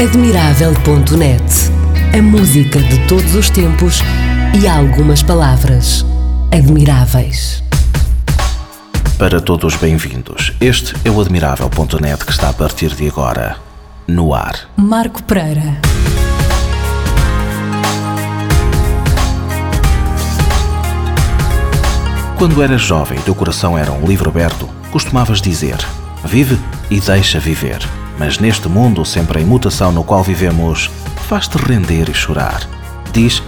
Admirável.net 0.00 1.42
A 2.16 2.22
música 2.22 2.78
de 2.78 3.04
todos 3.08 3.34
os 3.34 3.50
tempos 3.50 3.98
e 4.62 4.68
algumas 4.68 5.24
palavras 5.24 6.06
admiráveis. 6.52 7.64
Para 9.18 9.40
todos 9.40 9.74
bem-vindos. 9.74 10.52
Este 10.60 10.94
é 11.04 11.10
o 11.10 11.20
Admirável.net 11.20 12.24
que 12.24 12.30
está 12.30 12.48
a 12.48 12.52
partir 12.52 12.94
de 12.94 13.08
agora 13.08 13.56
no 14.06 14.32
ar. 14.32 14.70
Marco 14.76 15.20
Pereira. 15.24 15.80
Quando 22.38 22.62
eras 22.62 22.82
jovem 22.82 23.18
e 23.18 23.22
teu 23.22 23.34
coração 23.34 23.76
era 23.76 23.90
um 23.90 24.06
livro 24.06 24.30
aberto, 24.30 24.68
costumavas 24.92 25.42
dizer: 25.42 25.78
Vive 26.24 26.56
e 26.88 27.00
deixa 27.00 27.40
viver. 27.40 27.80
Mas 28.18 28.38
neste 28.38 28.68
mundo 28.68 29.04
sempre 29.04 29.40
em 29.40 29.44
mutação 29.44 29.92
no 29.92 30.02
qual 30.02 30.24
vivemos, 30.24 30.90
faz-te 31.28 31.56
render 31.56 32.08
e 32.08 32.14
chorar. 32.14 32.68
Diz: 33.12 33.40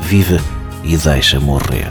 Vive 0.00 0.40
e 0.84 0.96
deixa 0.96 1.40
morrer. 1.40 1.90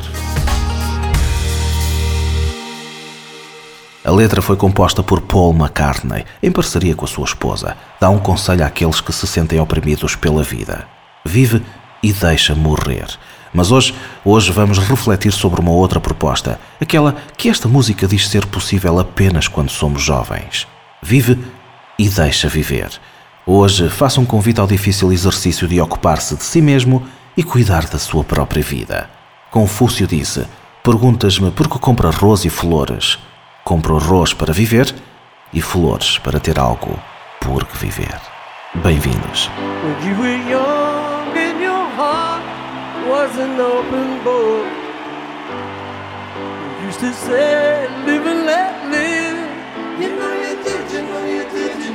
A 4.06 4.12
letra 4.12 4.42
foi 4.42 4.56
composta 4.56 5.04
por 5.04 5.20
Paul 5.20 5.54
McCartney, 5.54 6.26
em 6.42 6.52
parceria 6.52 6.96
com 6.96 7.04
a 7.04 7.08
sua 7.08 7.26
esposa. 7.26 7.76
Dá 8.00 8.10
um 8.10 8.20
conselho 8.20 8.64
àqueles 8.64 9.02
que 9.02 9.12
se 9.12 9.28
sentem 9.28 9.60
oprimidos 9.60 10.16
pela 10.16 10.44
vida: 10.44 10.88
vive 11.26 11.62
e 12.02 12.14
deixa 12.14 12.56
morrer. 12.56 13.08
Mas 13.52 13.72
hoje, 13.72 13.94
hoje 14.24 14.52
vamos 14.52 14.78
refletir 14.78 15.32
sobre 15.32 15.60
uma 15.60 15.72
outra 15.72 16.00
proposta, 16.00 16.60
aquela 16.80 17.16
que 17.36 17.50
esta 17.50 17.68
música 17.68 18.08
diz 18.08 18.28
ser 18.30 18.46
possível 18.46 19.00
apenas 19.00 19.48
quando 19.48 19.70
somos 19.70 20.02
jovens. 20.02 20.68
Vive 21.02 21.40
e 21.98 22.10
deixa 22.10 22.48
viver. 22.48 22.90
Hoje 23.46 23.90
faça 23.90 24.20
um 24.20 24.26
convite 24.26 24.60
ao 24.60 24.68
difícil 24.68 25.12
exercício 25.14 25.68
de 25.68 25.80
ocupar-se 25.80 26.36
de 26.36 26.44
si 26.44 26.62
mesmo 26.62 27.06
e 27.38 27.44
cuidar 27.44 27.86
da 27.88 28.00
sua 28.00 28.24
própria 28.24 28.64
vida. 28.64 29.10
Confúcio 29.52 30.08
disse: 30.08 30.46
Perguntas-me 30.84 31.52
por 31.52 31.70
que 31.70 31.80
compro 31.80 32.08
arroz 32.08 32.46
e 32.46 32.50
flores. 32.50 33.20
Compro 33.64 33.98
arroz 33.98 34.34
para 34.34 34.54
viver 34.54 34.94
e 35.54 35.62
flores 35.62 36.18
para 36.18 36.40
ter 36.40 36.60
algo 36.60 37.00
por 37.40 37.66
que 37.66 37.78
viver. 37.78 38.20
Bem-vindos. 38.76 39.50
You 49.98 50.10
know 50.10 50.45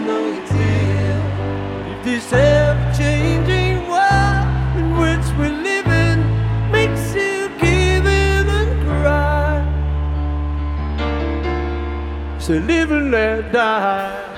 know 0.06 0.26
you 0.26 0.42
did. 0.46 1.20
If 1.92 2.04
this 2.04 2.32
ever 2.32 2.92
changing 2.96 3.88
world 3.88 4.46
in 4.80 4.86
which 5.02 5.26
we're 5.38 5.58
living 5.70 6.20
makes 6.70 7.14
you 7.14 7.48
give 7.58 8.06
in 8.06 8.48
and 8.60 8.72
cry, 8.86 9.58
so 12.38 12.54
live 12.54 12.90
and 12.90 13.10
let 13.10 13.52
die. 13.52 14.30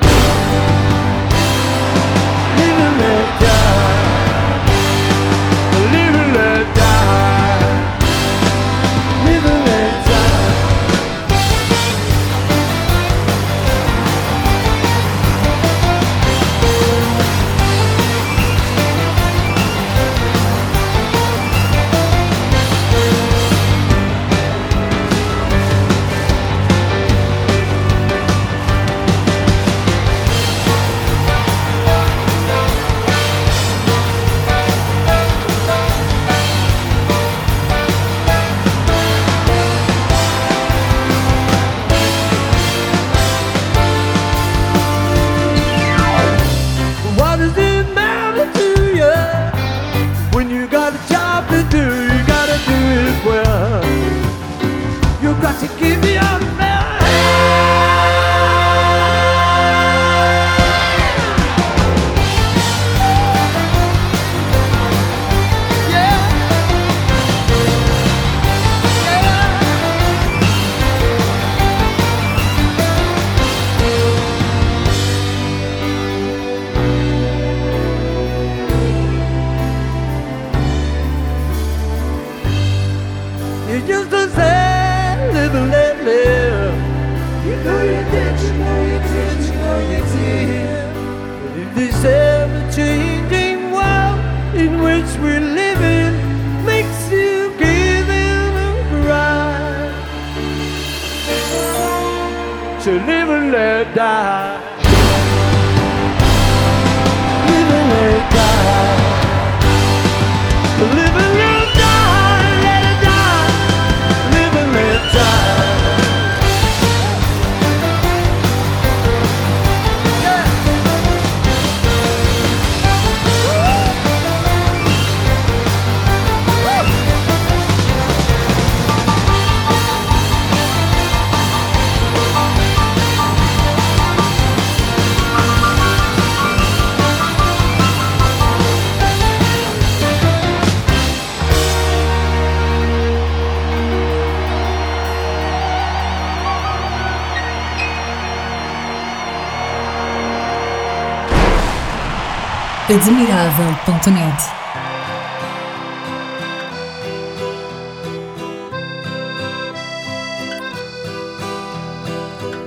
admirável.net 152.94 154.62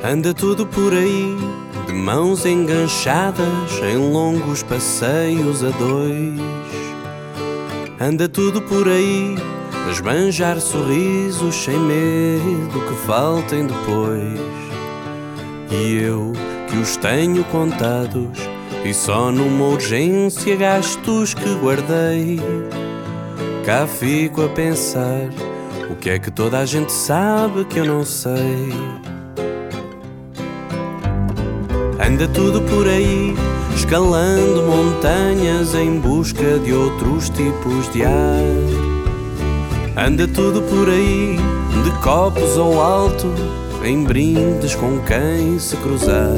Anda 0.03 0.33
tudo 0.33 0.65
por 0.65 0.93
aí, 0.93 1.35
de 1.85 1.93
mãos 1.93 2.45
enganchadas 2.45 3.79
em 3.83 3.97
longos 3.97 4.63
passeios 4.63 5.63
a 5.63 5.69
dois. 5.69 6.39
Anda 7.99 8.27
tudo 8.27 8.61
por 8.63 8.87
aí, 8.87 9.35
esbanjar 9.91 10.59
sorrisos 10.59 11.53
sem 11.55 11.77
medo 11.79 12.81
que 12.87 12.95
faltem 13.05 13.67
depois. 13.67 14.39
E 15.69 15.97
eu, 15.97 16.33
que 16.67 16.77
os 16.77 16.97
tenho 16.97 17.43
contados, 17.45 18.54
e 18.85 18.93
só 18.93 19.31
numa 19.31 19.65
urgência 19.65 20.55
gastos 20.55 21.33
que 21.33 21.55
guardei. 21.55 22.39
Cá 23.65 23.87
fico 23.87 24.43
a 24.43 24.49
pensar 24.49 25.27
o 25.89 25.95
que 25.95 26.11
é 26.11 26.19
que 26.19 26.29
toda 26.29 26.59
a 26.59 26.65
gente 26.65 26.91
sabe 26.91 27.65
que 27.65 27.79
eu 27.79 27.85
não 27.85 28.05
sei. 28.05 28.71
Anda 31.99 32.27
tudo 32.27 32.61
por 32.61 32.87
aí, 32.87 33.33
escalando 33.75 34.61
montanhas 34.63 35.73
em 35.73 35.99
busca 35.99 36.59
de 36.59 36.71
outros 36.71 37.29
tipos 37.29 37.91
de 37.91 38.05
ar. 38.05 38.43
Anda 39.97 40.27
tudo 40.27 40.61
por 40.61 40.87
aí, 40.89 41.37
de 41.83 41.91
copos 42.03 42.55
ao 42.55 42.79
alto, 42.79 43.33
em 43.83 44.03
brindes 44.03 44.75
com 44.75 44.99
quem 44.99 45.57
se 45.57 45.75
cruzar. 45.77 46.37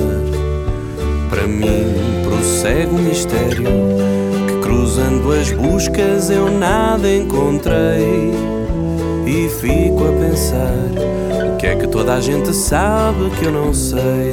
Para 1.29 1.45
mim 1.45 2.26
prossegue 2.37 2.91
o 2.91 2.99
mistério 2.99 3.65
que 4.47 4.59
cruzando 4.61 5.33
as 5.33 5.51
buscas 5.51 6.29
eu 6.29 6.51
nada 6.51 7.11
encontrei 7.11 8.31
e 9.25 9.49
fico 9.59 10.07
a 10.07 10.11
pensar 10.11 11.51
o 11.51 11.57
que 11.57 11.65
é 11.65 11.75
que 11.75 11.87
toda 11.87 12.13
a 12.13 12.21
gente 12.21 12.53
sabe 12.53 13.31
que 13.39 13.45
eu 13.45 13.51
não 13.51 13.73
sei. 13.73 14.31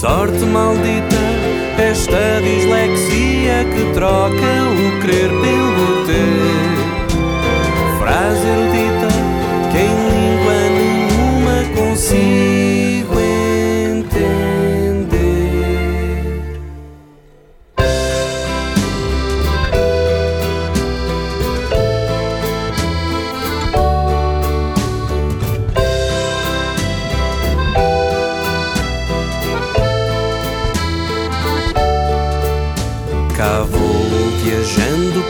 Sorte 0.00 0.40
maldita, 0.46 1.16
esta 1.78 2.40
dislexia 2.42 3.64
que 3.64 3.92
troca 3.92 4.32
o 4.32 5.00
querer 5.02 5.28
pelo 5.28 6.06
ter. 6.06 6.80
Frase 7.98 8.46
erudita 8.46 9.08
que 9.70 9.78
em 9.78 9.94
língua 10.10 10.54
nenhuma 10.74 11.56
consigo 11.76 12.49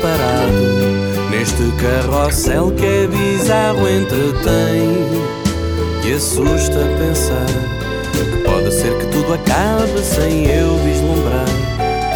parado 0.00 1.30
Neste 1.30 1.62
carrossel 1.80 2.72
que 2.72 2.84
é 2.84 3.06
bizarro 3.06 3.88
entretém 3.88 4.96
E 6.04 6.12
assusta 6.14 6.78
pensar 6.98 7.46
Que 8.12 8.42
pode 8.42 8.72
ser 8.72 8.96
que 8.98 9.06
tudo 9.06 9.34
acabe 9.34 10.00
sem 10.02 10.46
eu 10.46 10.76
vislumbrar. 10.78 11.44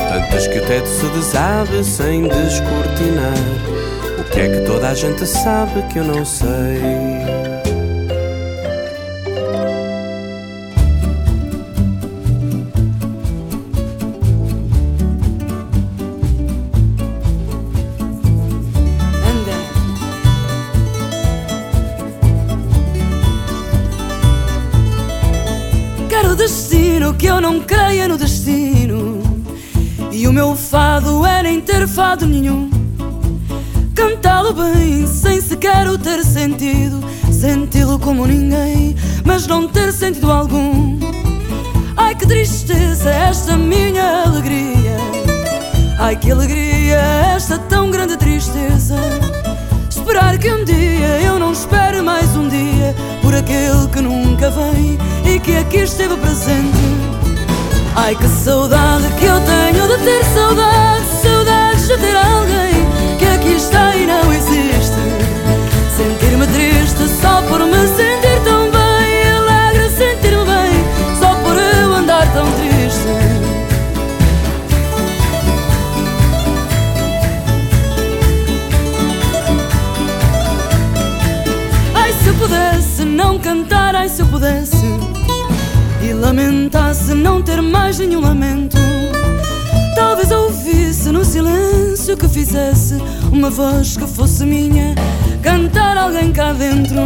Tantas 0.09 0.47
que 0.47 0.59
o 0.59 0.67
teto 0.67 0.89
se 0.89 1.07
desabe 1.07 1.85
sem 1.85 2.23
descortinar. 2.23 3.39
O 4.19 4.25
que 4.31 4.41
é 4.41 4.49
que 4.49 4.61
toda 4.67 4.91
a 4.91 4.95
gente 4.95 5.27
sabe 5.27 5.83
que 5.93 5.99
eu 5.99 6.05
não 6.05 6.25
sei 6.25 7.14
fado 31.95 32.27
nenhum. 32.27 32.69
Cantá-lo 33.95 34.53
bem, 34.53 35.07
sem 35.07 35.41
sequer 35.41 35.89
o 35.89 35.97
ter 35.97 36.25
sentido. 36.25 37.01
Senti-lo 37.31 38.01
como 38.01 38.27
ninguém, 38.27 38.97
mas 39.25 39.47
não 39.47 39.69
ter 39.69 39.93
sentido 39.93 40.33
algum. 40.33 40.99
Ai 41.97 42.17
que 42.17 42.27
tristeza 42.27 43.09
esta 43.11 43.57
minha 43.57 44.25
alegria. 44.25 44.97
Ai 46.01 46.17
que 46.17 46.33
alegria 46.33 46.97
esta 47.37 47.59
tão 47.59 47.93
grande 47.93 48.17
tristeza. 48.17 48.97
Esperar 49.89 50.37
que 50.39 50.53
um 50.53 50.65
dia 50.65 51.21
eu 51.23 51.39
não 51.39 51.53
espere 51.53 52.03
mais 52.03 52.35
um 52.35 52.49
dia 52.49 52.93
por 53.23 53.33
aquele 53.33 53.87
que 53.93 54.01
nunca 54.01 54.51
vem 54.51 54.99
e 55.33 55.39
que 55.39 55.57
aqui 55.57 55.79
esteve 55.79 56.17
presente. 56.17 56.77
Ai 57.95 58.17
que 58.17 58.27
saudade 58.27 59.07
que 59.17 59.25
eu 59.27 59.41
tenho 59.41 59.87
de 59.87 60.05
ter 60.05 60.25
saudade, 60.25 61.14
de 61.97 62.01
ter 62.01 62.17
alguém 62.17 63.19
que 63.19 63.25
aqui 63.25 63.53
está 63.55 63.95
e 63.95 64.07
não 64.07 64.33
existe. 64.33 64.97
Sentir-me 65.97 66.47
triste 66.47 67.09
só 67.21 67.43
por 67.43 67.61
me 67.61 67.87
sentir 67.89 68.41
tão 68.45 68.71
bem, 68.71 69.31
alegre 69.31 69.89
sentir-me 69.91 70.45
bem 70.45 71.19
só 71.21 71.35
por 71.37 71.57
eu 71.57 71.95
andar 71.95 72.33
tão 72.33 72.47
triste. 72.53 73.09
Ai 81.95 82.13
se 82.13 82.29
eu 82.29 82.35
pudesse 82.35 83.05
não 83.05 83.39
cantar, 83.39 83.95
ai 83.95 84.09
se 84.09 84.21
eu 84.21 84.27
pudesse 84.27 84.85
E 86.03 86.13
lamentasse 86.13 87.15
não 87.15 87.41
ter 87.41 87.63
mais 87.63 87.99
nenhum 87.99 88.21
lamento 88.21 88.84
Talvez 89.95 90.31
ouvisse 90.31 91.11
no 91.11 91.25
silêncio 91.25 92.17
que 92.17 92.29
fizesse 92.29 92.97
Uma 93.33 93.51
voz 93.51 93.97
que 93.97 94.07
fosse 94.07 94.45
minha. 94.45 94.95
Cantar 95.43 95.97
alguém 95.97 96.33
cá 96.33 96.53
dentro. 96.53 97.01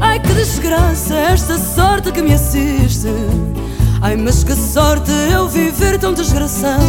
Ai 0.00 0.18
que 0.18 0.32
desgraça 0.32 1.14
esta 1.14 1.58
sorte 1.58 2.10
que 2.10 2.22
me 2.22 2.34
assiste. 2.34 3.08
Ai 4.00 4.16
mas 4.16 4.42
que 4.42 4.54
sorte 4.54 5.10
eu 5.32 5.48
viver 5.48 5.98
tão 5.98 6.14
desgraçada. 6.14 6.80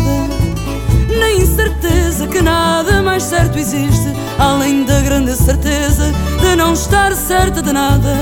Na 1.19 1.31
incerteza 1.31 2.27
que 2.27 2.41
nada 2.41 3.01
mais 3.01 3.23
certo 3.23 3.57
existe, 3.57 4.13
além 4.39 4.85
da 4.85 5.01
grande 5.01 5.35
certeza 5.35 6.11
de 6.39 6.55
não 6.55 6.73
estar 6.73 7.13
certa 7.13 7.61
de 7.61 7.73
nada. 7.73 8.15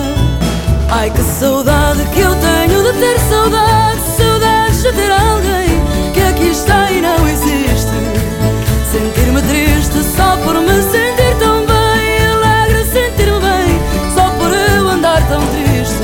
Ai 0.90 1.12
que 1.12 1.22
saudade 1.22 2.04
que 2.14 2.20
eu 2.20 2.32
tenho 2.36 2.84
de 2.84 3.00
ter 3.00 3.20
saudade, 3.20 4.00
saudades 4.18 4.82
de 4.82 4.92
ter 4.92 5.12
alguém 5.12 5.69
aqui 6.40 6.48
está 6.48 6.90
e 6.92 7.02
não 7.02 7.28
existe. 7.28 7.92
Sentir-me 8.92 9.42
triste 9.42 10.04
só 10.16 10.38
por 10.38 10.56
me 10.56 10.82
sentir 10.84 11.36
tão 11.38 11.66
bem, 11.66 12.28
alegre 12.28 12.86
sentir-me 12.86 13.40
bem 13.40 13.80
só 14.16 14.30
por 14.32 14.52
eu 14.54 14.88
andar 14.88 15.22
tão 15.28 15.42
triste. 15.48 16.02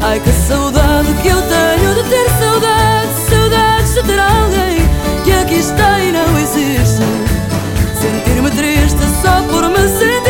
Ai 0.00 0.20
que 0.20 0.30
saudade 0.30 1.12
que 1.22 1.28
eu 1.28 1.42
tenho 1.42 1.94
de 1.94 2.08
ter 2.08 2.28
saudade, 2.38 3.08
saudades 3.28 3.94
de 3.94 4.02
ter 4.04 4.18
alguém 4.18 4.88
que 5.24 5.32
aqui 5.32 5.58
está 5.58 6.00
e 6.00 6.12
não 6.12 6.38
existe. 6.38 7.02
Sentir-me 8.00 8.50
triste 8.50 9.02
só 9.22 9.42
por 9.50 9.68
me 9.68 9.88
sentir 9.88 10.29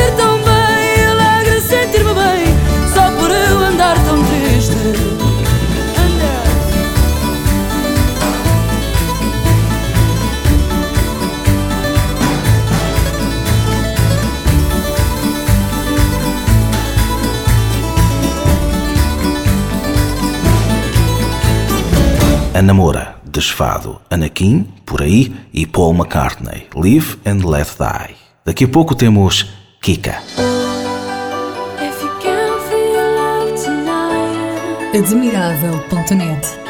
Ana 22.61 22.75
Moura, 22.75 23.17
Desfado, 23.25 24.02
Anakin, 24.11 24.67
Por 24.85 25.00
Aí 25.00 25.35
e 25.50 25.64
Paul 25.64 25.95
McCartney, 25.95 26.67
Live 26.76 27.17
and 27.25 27.49
Let 27.49 27.69
Die. 27.79 28.14
Daqui 28.45 28.64
a 28.64 28.69
pouco 28.69 28.95
temos 28.95 29.50
Kika. 29.81 30.21
Admirável.net. 34.95 36.61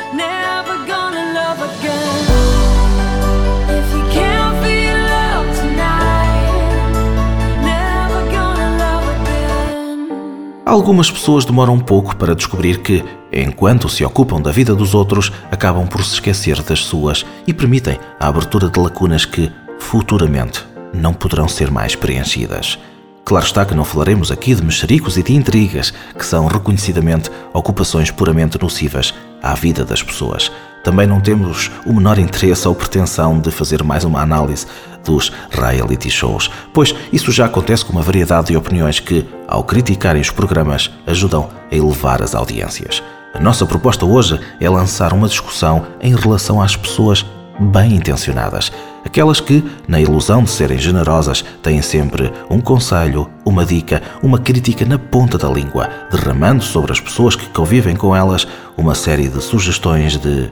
Algumas 10.64 11.10
pessoas 11.10 11.44
demoram 11.44 11.74
um 11.74 11.80
pouco 11.80 12.14
para 12.14 12.36
descobrir 12.36 12.78
que, 12.78 13.04
enquanto 13.32 13.88
se 13.88 14.04
ocupam 14.04 14.40
da 14.40 14.50
vida 14.50 14.74
dos 14.74 14.94
outros, 14.94 15.32
acabam 15.50 15.86
por 15.86 16.04
se 16.04 16.14
esquecer 16.14 16.62
das 16.62 16.80
suas 16.80 17.24
e 17.46 17.52
permitem 17.52 17.98
a 18.18 18.28
abertura 18.28 18.68
de 18.68 18.78
lacunas 18.78 19.24
que, 19.24 19.50
futuramente, 19.78 20.64
não 20.92 21.12
poderão 21.12 21.48
ser 21.48 21.70
mais 21.70 21.94
preenchidas. 21.94 22.78
Claro 23.24 23.46
está 23.46 23.64
que 23.64 23.74
não 23.74 23.84
falaremos 23.84 24.32
aqui 24.32 24.54
de 24.54 24.64
mexericos 24.64 25.16
e 25.16 25.22
de 25.22 25.34
intrigas, 25.34 25.92
que 26.18 26.26
são 26.26 26.46
reconhecidamente 26.46 27.30
ocupações 27.52 28.10
puramente 28.10 28.60
nocivas 28.60 29.14
à 29.40 29.54
vida 29.54 29.84
das 29.84 30.02
pessoas. 30.02 30.50
Também 30.82 31.06
não 31.06 31.20
temos 31.20 31.70
o 31.86 31.92
menor 31.92 32.18
interesse 32.18 32.66
ou 32.66 32.74
pretensão 32.74 33.38
de 33.38 33.50
fazer 33.50 33.84
mais 33.84 34.02
uma 34.02 34.20
análise 34.20 34.66
dos 35.04 35.30
reality 35.50 36.10
shows, 36.10 36.50
pois 36.72 36.94
isso 37.12 37.30
já 37.30 37.46
acontece 37.46 37.84
com 37.84 37.92
uma 37.92 38.02
variedade 38.02 38.48
de 38.48 38.56
opiniões 38.56 38.98
que, 38.98 39.26
ao 39.46 39.62
criticarem 39.62 40.22
os 40.22 40.30
programas, 40.30 40.90
ajudam 41.06 41.50
a 41.70 41.74
elevar 41.76 42.22
as 42.22 42.34
audiências. 42.34 43.02
A 43.32 43.38
nossa 43.38 43.64
proposta 43.64 44.04
hoje 44.04 44.40
é 44.60 44.68
lançar 44.68 45.12
uma 45.12 45.28
discussão 45.28 45.86
em 46.00 46.14
relação 46.14 46.60
às 46.60 46.74
pessoas 46.74 47.24
bem 47.60 47.94
intencionadas, 47.94 48.72
aquelas 49.04 49.40
que, 49.40 49.62
na 49.86 50.00
ilusão 50.00 50.42
de 50.42 50.50
serem 50.50 50.78
generosas, 50.78 51.44
têm 51.62 51.80
sempre 51.80 52.32
um 52.48 52.60
conselho, 52.60 53.30
uma 53.44 53.64
dica, 53.64 54.02
uma 54.22 54.38
crítica 54.38 54.84
na 54.84 54.98
ponta 54.98 55.38
da 55.38 55.48
língua, 55.48 55.88
derramando 56.10 56.62
sobre 56.62 56.92
as 56.92 57.00
pessoas 57.00 57.36
que 57.36 57.48
convivem 57.50 57.94
com 57.94 58.16
elas 58.16 58.48
uma 58.76 58.94
série 58.94 59.28
de 59.28 59.40
sugestões 59.42 60.16
de 60.16 60.50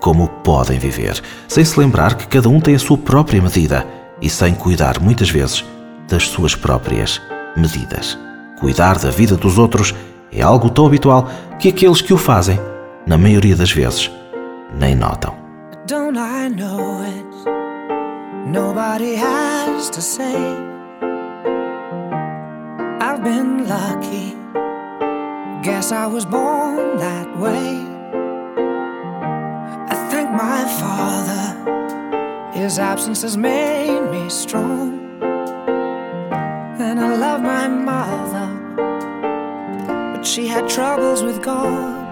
como 0.00 0.28
podem 0.28 0.78
viver, 0.78 1.22
sem 1.46 1.64
se 1.64 1.78
lembrar 1.78 2.14
que 2.14 2.26
cada 2.26 2.48
um 2.48 2.60
tem 2.60 2.74
a 2.74 2.78
sua 2.78 2.98
própria 2.98 3.40
medida 3.40 3.86
e 4.20 4.28
sem 4.28 4.54
cuidar 4.54 5.00
muitas 5.00 5.30
vezes 5.30 5.64
das 6.08 6.28
suas 6.28 6.54
próprias 6.54 7.20
medidas. 7.56 8.18
Cuidar 8.58 8.98
da 8.98 9.10
vida 9.10 9.36
dos 9.36 9.58
outros 9.58 9.94
é 10.32 10.42
algo 10.42 10.70
tão 10.70 10.86
habitual 10.86 11.28
que 11.58 11.68
aqueles 11.68 12.00
que 12.00 12.12
o 12.12 12.18
fazem, 12.18 12.58
na 13.06 13.16
maioria 13.16 13.56
das 13.56 13.70
vezes, 13.70 14.10
nem 14.78 14.94
notam. 14.94 15.34
Don't 15.86 16.18
I 16.18 16.48
know 16.48 17.02
it? 17.02 17.26
Nobody 18.46 19.14
has 19.16 19.88
to 19.90 20.00
say. 20.00 20.36
I've 23.00 23.22
been 23.22 23.66
lucky. 23.68 24.36
Guess 25.62 25.92
I 25.92 26.06
was 26.06 26.24
born 26.24 26.98
that 26.98 27.28
way. 27.38 27.84
I 29.88 29.94
thank 30.10 30.30
my 30.30 30.64
father. 30.80 31.54
His 32.52 32.78
absence 32.78 33.22
has 33.22 33.36
made 33.36 34.10
me 34.10 34.28
strong. 34.28 35.00
And 36.78 37.00
I 37.00 37.16
love 37.16 37.42
my 37.42 37.68
mother 37.68 38.35
she 40.26 40.48
had 40.48 40.68
troubles 40.68 41.22
with 41.22 41.40
God. 41.40 42.05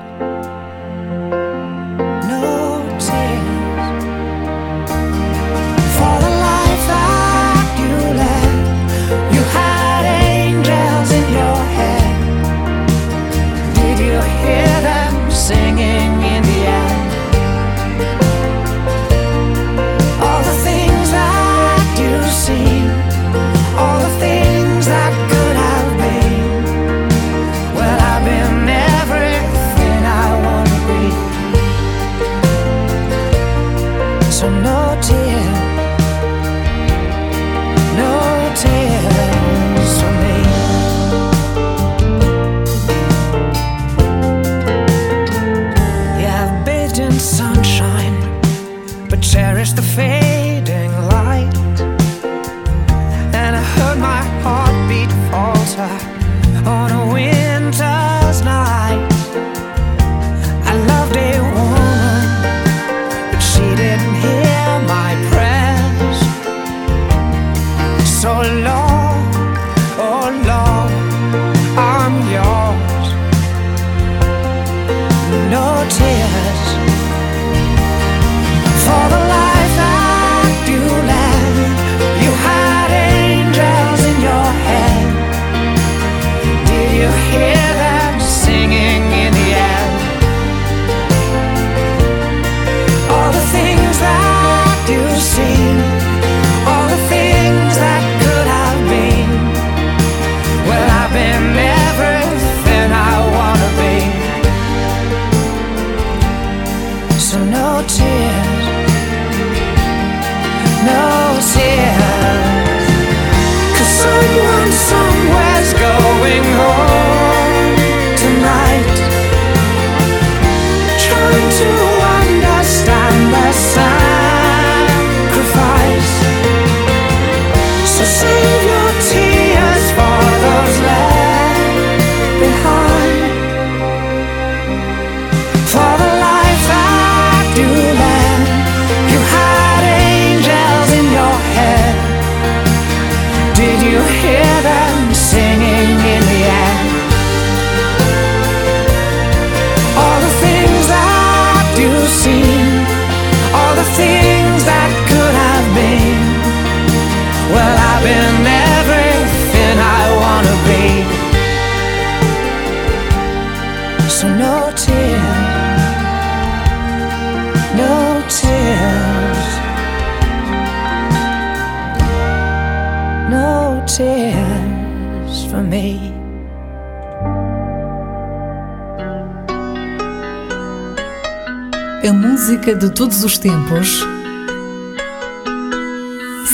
Todos 183.15 183.25
os 183.25 183.39
tempos. 183.39 184.05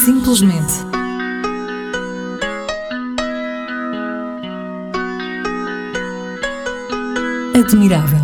Simplesmente. 0.04 0.74
Admirável. 7.54 8.19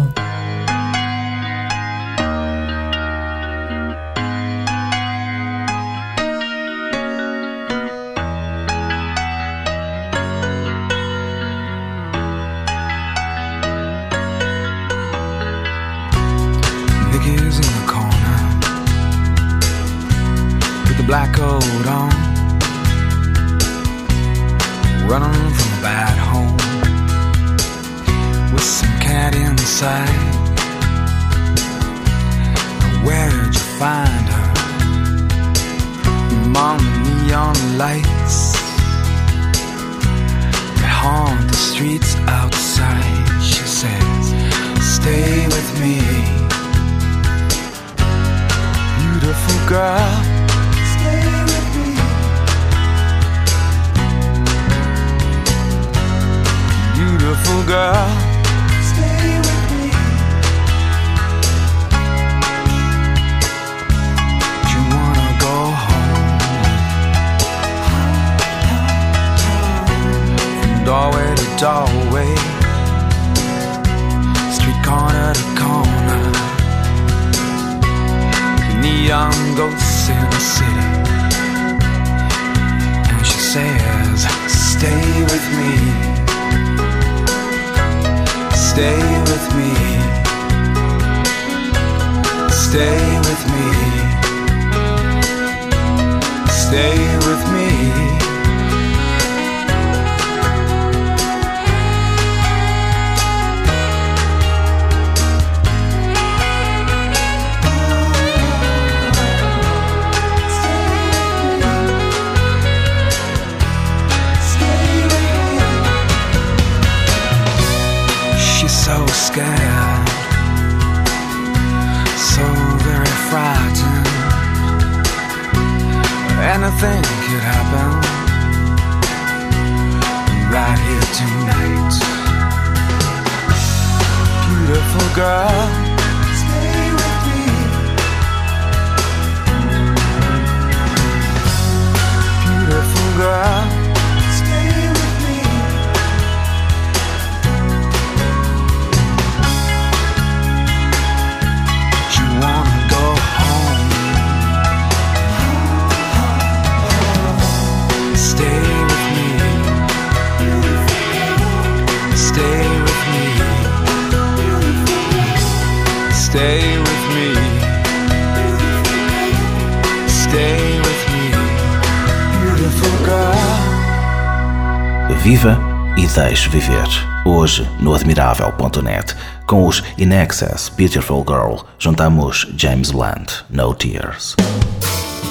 Deixe 176.17 176.49
viver. 176.49 176.89
Hoje, 177.27 177.69
no 177.79 177.95
admirável.net, 177.95 179.15
com 179.47 179.67
os 179.67 179.83
In 179.99 180.13
Excess 180.13 180.71
Beautiful 180.71 181.23
Girl, 181.29 181.57
juntamos 181.79 182.51
James 182.57 182.91
Blunt, 182.91 183.45
No 183.51 183.75
Tears. 183.75 184.35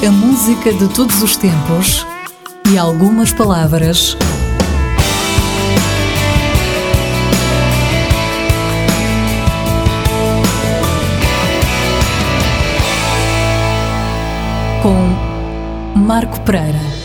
A 0.07 0.11
música 0.11 0.71
de 0.71 0.87
todos 0.89 1.23
os 1.23 1.35
tempos 1.37 2.05
e 2.71 2.77
algumas 2.77 3.33
palavras. 3.33 4.15
Com 14.83 15.99
Marco 15.99 16.39
Pereira. 16.41 17.04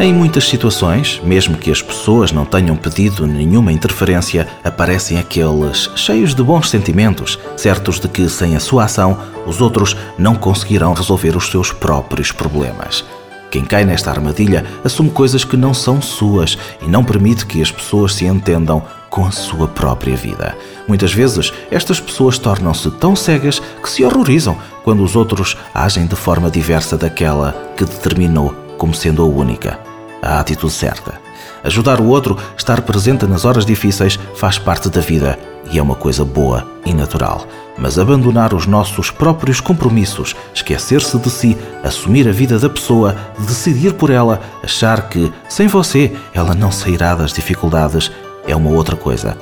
Em 0.00 0.14
muitas 0.14 0.48
situações, 0.48 1.20
mesmo 1.22 1.58
que 1.58 1.70
as 1.70 1.82
pessoas 1.82 2.32
não 2.32 2.46
tenham 2.46 2.74
pedido 2.74 3.26
nenhuma 3.26 3.70
interferência, 3.70 4.48
aparecem 4.64 5.18
aqueles 5.18 5.90
cheios 5.94 6.34
de 6.34 6.42
bons 6.42 6.70
sentimentos, 6.70 7.38
certos 7.54 8.00
de 8.00 8.08
que 8.08 8.26
sem 8.26 8.56
a 8.56 8.60
sua 8.60 8.84
ação 8.84 9.18
os 9.46 9.60
outros 9.60 9.94
não 10.16 10.34
conseguirão 10.34 10.94
resolver 10.94 11.36
os 11.36 11.50
seus 11.50 11.70
próprios 11.70 12.32
problemas. 12.32 13.04
Quem 13.50 13.62
cai 13.62 13.84
nesta 13.84 14.10
armadilha 14.10 14.64
assume 14.82 15.10
coisas 15.10 15.44
que 15.44 15.54
não 15.54 15.74
são 15.74 16.00
suas 16.00 16.56
e 16.80 16.88
não 16.88 17.04
permite 17.04 17.44
que 17.44 17.60
as 17.60 17.70
pessoas 17.70 18.14
se 18.14 18.24
entendam 18.24 18.82
com 19.10 19.26
a 19.26 19.30
sua 19.30 19.68
própria 19.68 20.16
vida. 20.16 20.56
Muitas 20.88 21.12
vezes, 21.12 21.52
estas 21.70 22.00
pessoas 22.00 22.38
tornam-se 22.38 22.90
tão 22.92 23.14
cegas 23.14 23.60
que 23.82 23.90
se 23.90 24.02
horrorizam 24.02 24.56
quando 24.82 25.04
os 25.04 25.14
outros 25.14 25.58
agem 25.74 26.06
de 26.06 26.16
forma 26.16 26.50
diversa 26.50 26.96
daquela 26.96 27.52
que 27.76 27.84
determinou 27.84 28.70
como 28.78 28.94
sendo 28.94 29.22
a 29.22 29.26
única, 29.26 29.89
a 30.22 30.40
atitude 30.40 30.72
certa. 30.72 31.20
Ajudar 31.62 32.00
o 32.00 32.08
outro, 32.08 32.38
estar 32.56 32.80
presente 32.82 33.26
nas 33.26 33.44
horas 33.44 33.66
difíceis, 33.66 34.18
faz 34.34 34.58
parte 34.58 34.88
da 34.88 35.00
vida 35.00 35.38
e 35.70 35.78
é 35.78 35.82
uma 35.82 35.94
coisa 35.94 36.24
boa 36.24 36.66
e 36.84 36.94
natural. 36.94 37.46
Mas 37.78 37.98
abandonar 37.98 38.54
os 38.54 38.66
nossos 38.66 39.10
próprios 39.10 39.60
compromissos, 39.60 40.34
esquecer-se 40.54 41.18
de 41.18 41.30
si, 41.30 41.56
assumir 41.82 42.28
a 42.28 42.32
vida 42.32 42.58
da 42.58 42.68
pessoa, 42.68 43.16
decidir 43.38 43.94
por 43.94 44.10
ela, 44.10 44.40
achar 44.62 45.08
que, 45.08 45.32
sem 45.48 45.66
você, 45.66 46.12
ela 46.34 46.54
não 46.54 46.72
sairá 46.72 47.14
das 47.14 47.32
dificuldades, 47.32 48.10
é 48.46 48.56
uma 48.56 48.70
outra 48.70 48.96
coisa, 48.96 49.36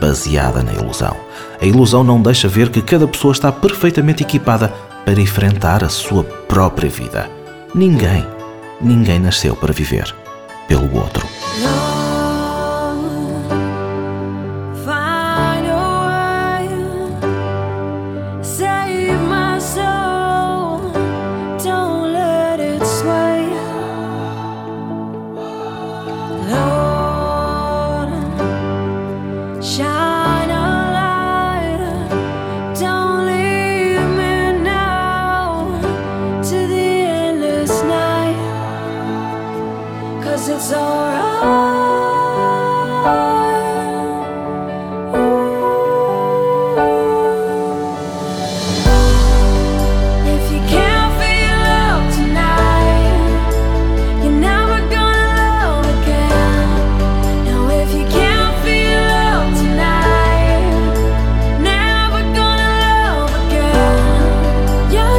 baseada 0.00 0.62
na 0.62 0.72
ilusão. 0.72 1.16
A 1.60 1.64
ilusão 1.64 2.04
não 2.04 2.20
deixa 2.20 2.48
ver 2.48 2.68
que 2.68 2.82
cada 2.82 3.08
pessoa 3.08 3.32
está 3.32 3.50
perfeitamente 3.50 4.22
equipada 4.22 4.72
para 5.04 5.20
enfrentar 5.20 5.82
a 5.82 5.88
sua 5.88 6.22
própria 6.22 6.90
vida. 6.90 7.28
Ninguém, 7.74 8.26
ninguém 8.80 9.18
nasceu 9.18 9.56
para 9.56 9.72
viver 9.72 10.19
pelo 10.70 11.00
outro. 11.00 11.26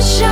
Shine. 0.01 0.30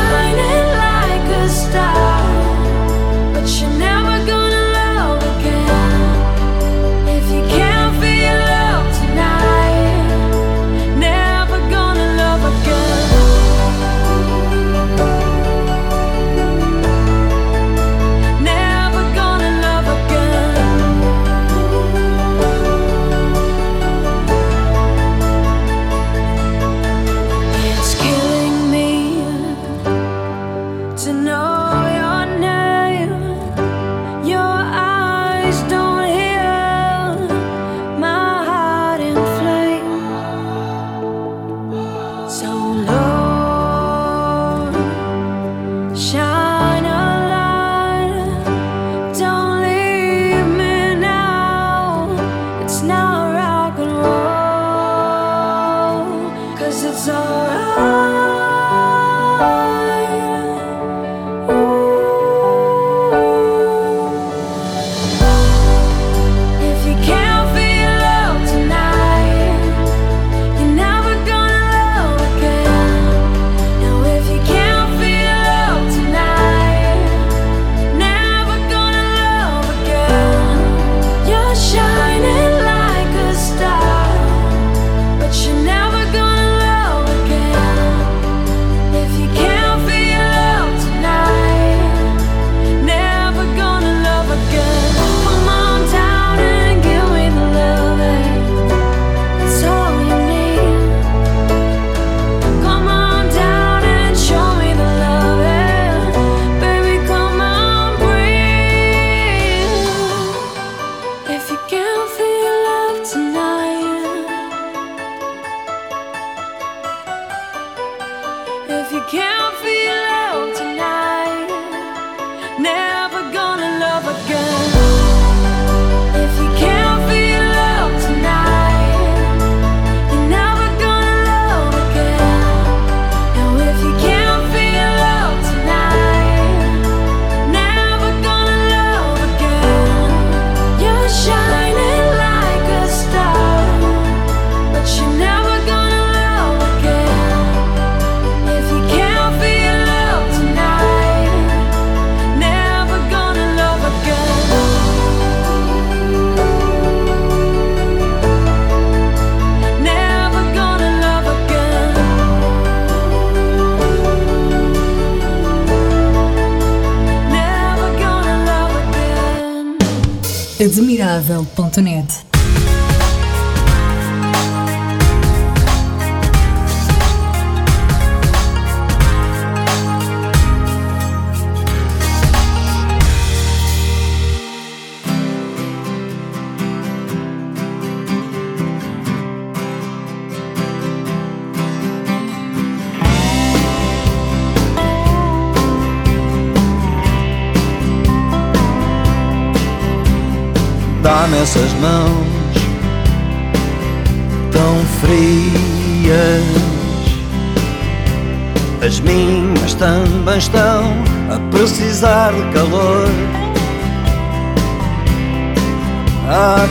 Admirável.net 171.19 171.68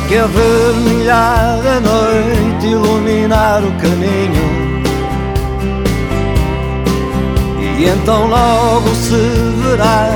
que 0.09 0.17
avermelhar 0.17 1.61
a 1.67 1.81
noite, 1.81 2.67
iluminar 2.67 3.63
o 3.63 3.73
caminho. 3.73 4.59
E 7.79 7.85
então 7.85 8.27
logo 8.27 8.89
se 8.95 9.15
verá 9.63 10.11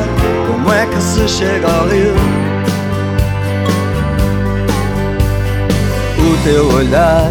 como 0.46 0.72
é 0.72 0.86
que 0.86 1.00
se 1.00 1.28
chega 1.28 1.68
ao 1.68 1.88
rio. 1.88 2.42
o 6.22 6.44
teu 6.44 6.68
olhar 6.72 7.30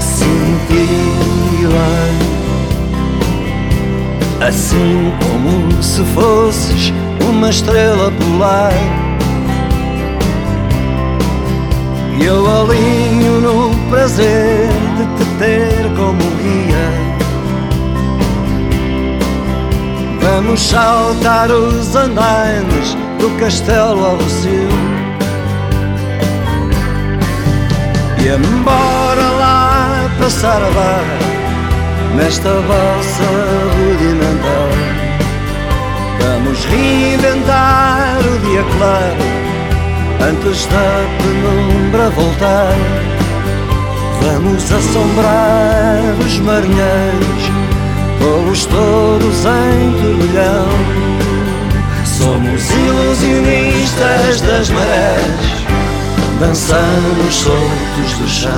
cintila 0.00 1.14
assim 4.40 5.12
como 5.22 5.82
se 5.82 6.02
fosses 6.14 6.92
uma 7.28 7.48
estrela 7.48 8.10
polar 8.10 8.72
e 12.18 12.24
eu 12.24 12.46
alinho 12.46 13.40
no 13.40 13.90
prazer 13.90 14.68
de 14.96 15.24
te 15.24 15.30
ter 15.38 15.96
como 15.96 16.18
guia. 16.36 17.14
Vamos 20.24 20.60
saltar 20.60 21.50
os 21.50 21.94
andaimes 21.94 22.96
do 23.20 23.30
castelo 23.38 24.04
ao 24.04 24.20
cio 24.20 24.68
E 28.18 28.28
embora 28.28 29.30
lá 29.38 30.10
passar 30.18 30.62
a 30.62 30.70
barra 30.70 31.18
Nesta 32.16 32.48
valsa 32.48 33.24
rudimentar 33.76 34.70
Vamos 36.20 36.64
reinventar 36.64 38.18
o 38.18 38.38
dia 38.46 38.64
claro 38.76 39.43
Antes 40.20 40.66
da 40.66 41.06
penumbra 41.22 42.10
voltar 42.10 42.74
Vamos 44.22 44.72
assombrar 44.72 46.00
os 46.24 46.38
marinheiros 46.40 47.44
Todos 48.18 48.66
todos 48.66 49.44
em 49.44 49.92
turbilhão 50.00 50.68
Somos 52.04 52.70
ilusionistas 52.70 54.40
das 54.42 54.70
marés 54.70 55.64
dançamos 56.40 57.34
soltos 57.34 58.18
do 58.18 58.28
chão. 58.28 58.50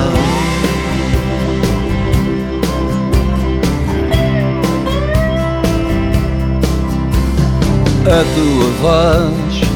A 8.06 8.24
tua 8.34 8.70
voz 8.80 9.75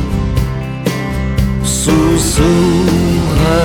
sussurra, 2.20 3.60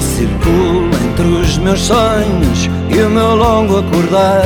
circula 0.00 0.96
entre 1.08 1.24
os 1.24 1.58
meus 1.58 1.80
sonhos 1.80 2.68
e 2.88 3.00
o 3.00 3.10
meu 3.10 3.36
longo 3.36 3.78
acordar. 3.78 4.44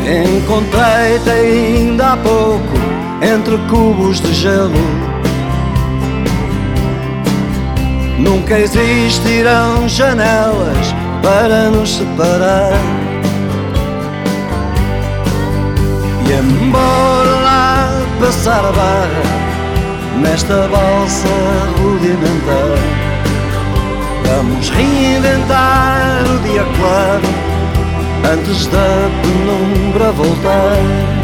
Encontrei-te 0.00 1.30
ainda 1.30 2.12
há 2.14 2.16
pouco 2.16 2.78
entre 3.22 3.58
cubos 3.68 4.20
de 4.20 4.32
gelo. 4.34 4.72
Nunca 8.18 8.58
existirão 8.58 9.88
janelas 9.88 10.94
para 11.22 11.70
nos 11.70 11.96
separar. 11.96 12.72
E 16.26 16.32
embora 16.32 17.17
passar 18.18 18.64
a 18.64 18.72
barra 18.72 19.22
nesta 20.20 20.68
balsa 20.68 21.28
rudimentar, 21.78 22.78
vamos 24.26 24.68
reinventar 24.70 26.24
o 26.24 26.38
dia 26.48 26.64
claro 26.76 27.48
antes 28.32 28.66
da 28.66 29.10
penumbra 29.22 30.12
voltar. 30.12 31.18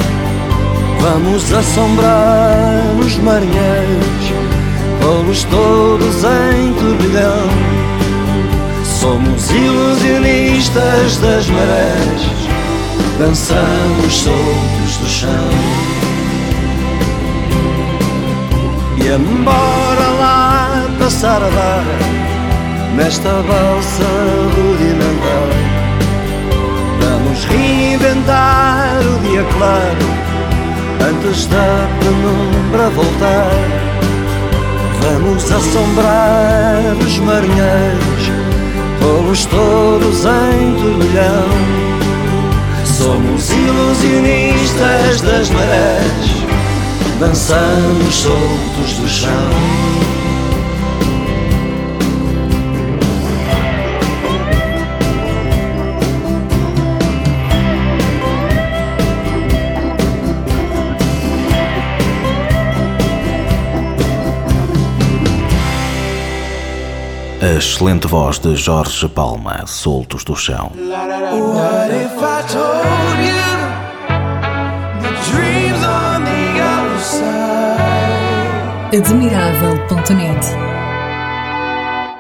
Vamos 1.01 1.53
assombrar 1.53 2.81
os 2.99 3.19
marinheiros 3.19 4.33
Fomos 5.05 5.45
todos 5.45 6.25
em 6.25 6.73
turbilhão. 6.73 7.47
Somos 8.85 9.51
ilusionistas 9.51 11.19
das 11.19 11.47
marés 11.49 12.23
Dançamos 13.19 14.15
soltos 14.15 14.97
do 14.99 15.07
chão 15.07 15.74
E 19.05 19.09
embora 19.09 20.09
lá 20.19 20.87
passar 20.99 21.43
a 21.43 21.49
dar 21.49 21.85
Nesta 22.97 23.29
balsa 23.29 24.05
rudimentar 24.57 25.51
Vamos 27.01 27.45
reinventar 27.45 28.99
o 29.01 29.29
dia 29.29 29.45
claro 29.57 30.09
Antes 31.07 31.47
da 31.47 31.89
penumbra 32.01 32.89
voltar 32.91 33.85
Vamos 35.05 35.53
assombrar 35.53 36.97
os 36.99 37.19
marinheiros, 37.19 38.33
todos 39.01 39.45
todos 39.47 40.25
em 40.25 40.75
turbilhão. 40.81 41.49
Somos 42.87 43.51
ilusionistas 43.51 45.21
das 45.21 45.51
marés, 45.51 46.44
dançamos 47.19 48.15
soltos 48.15 48.93
do 48.99 49.09
chão. 49.09 49.31
A 67.41 67.57
excelente 67.59 68.07
voz 68.07 68.39
de 68.39 68.57
Jorge 68.57 69.07
Palma, 69.09 69.67
soltos 69.67 70.25
do 70.25 70.35
chão. 70.35 70.73
Admirável.net 78.97 80.47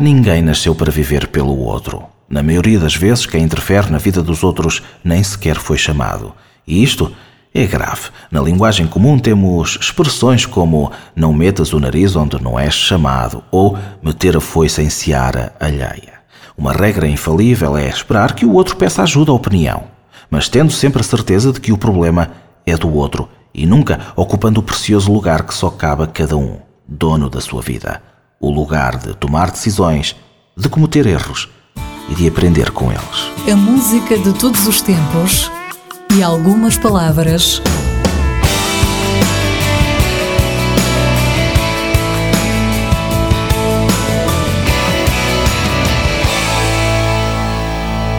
Ninguém 0.01 0.43
nasceu 0.43 0.75
para 0.75 0.91
viver 0.91 1.29
pelo 1.29 1.57
outro. 1.57 2.03
Na 2.29 2.43
maioria 2.43 2.81
das 2.81 2.97
vezes, 2.97 3.27
quem 3.27 3.45
interfere 3.45 3.93
na 3.93 3.99
vida 3.99 4.21
dos 4.21 4.43
outros 4.43 4.83
nem 5.05 5.23
sequer 5.23 5.55
foi 5.55 5.79
chamado. 5.79 6.35
E 6.67 6.83
isto 6.83 7.15
é 7.55 7.65
grave. 7.65 8.09
Na 8.29 8.41
linguagem 8.41 8.89
comum 8.89 9.21
temos 9.21 9.79
expressões 9.81 10.47
como 10.47 10.91
não 11.15 11.33
metas 11.33 11.73
o 11.73 11.79
nariz 11.79 12.17
onde 12.17 12.43
não 12.43 12.59
és 12.59 12.75
chamado 12.75 13.45
ou 13.53 13.79
meter 14.03 14.37
a 14.37 14.41
foice 14.41 14.83
em 14.83 14.91
seara 14.91 15.55
alheia. 15.61 16.15
Uma 16.59 16.73
regra 16.73 17.07
infalível 17.07 17.77
é 17.77 17.89
esperar 17.89 18.35
que 18.35 18.45
o 18.45 18.53
outro 18.53 18.75
peça 18.75 19.05
ajuda 19.05 19.31
ou 19.31 19.37
opinião, 19.37 19.85
mas 20.29 20.49
tendo 20.49 20.73
sempre 20.73 21.03
a 21.03 21.05
certeza 21.05 21.53
de 21.53 21.61
que 21.61 21.71
o 21.71 21.79
problema 21.79 22.33
é 22.67 22.77
do 22.77 22.93
outro 22.93 23.29
e 23.55 23.65
nunca 23.65 24.13
ocupando 24.17 24.61
o 24.61 24.63
precioso 24.63 25.13
lugar 25.13 25.45
que 25.45 25.55
só 25.55 25.71
cabe 25.71 26.03
a 26.03 26.07
cada 26.09 26.37
um, 26.37 26.59
dono 26.87 27.31
da 27.31 27.41
sua 27.41 27.63
vida. 27.63 28.03
O 28.41 28.51
lugar 28.51 28.99
de 28.99 29.15
tomar 29.15 29.51
decisões, 29.51 30.17
de 30.57 30.69
cometer 30.69 31.07
erros 31.07 31.49
e 32.09 32.15
de 32.15 32.27
aprender 32.27 32.73
com 32.73 32.91
eles. 32.91 33.51
A 33.51 33.57
música 33.57 34.19
de 34.19 34.33
todos 34.35 34.67
os 34.67 34.83
tempos 34.83 35.51
e 36.17 36.23
algumas 36.23 36.77
palavras. 36.77 37.63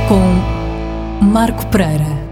Com 0.08 1.26
Marco 1.26 1.66
Pereira. 1.68 2.25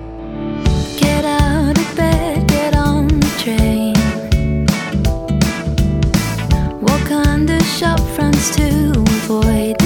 To 8.52 8.92
avoid 8.92 9.83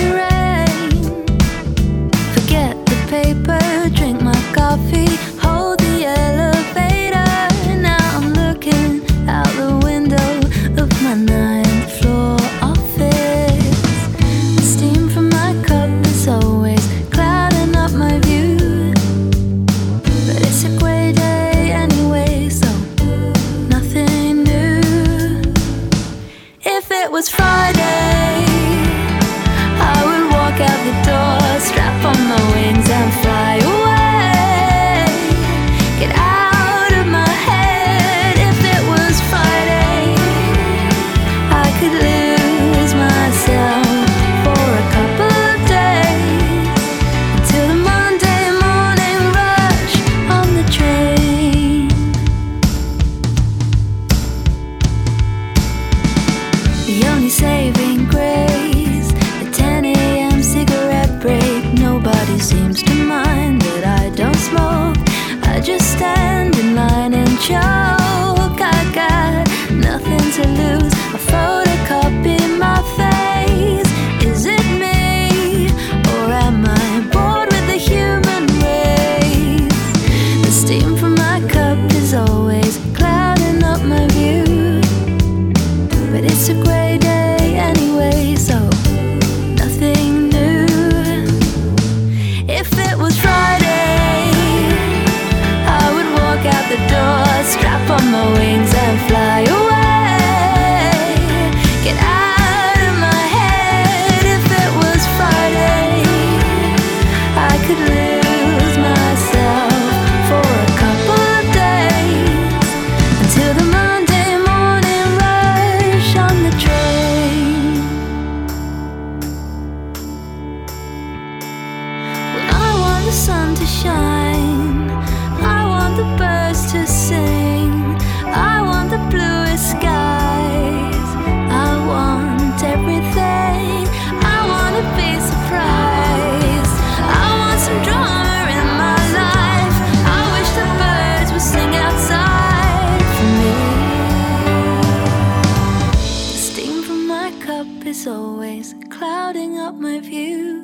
up 147.79 147.85
is 147.85 148.07
always 148.07 148.75
clouding 148.89 149.57
up 149.57 149.75
my 149.75 149.99
view. 149.99 150.63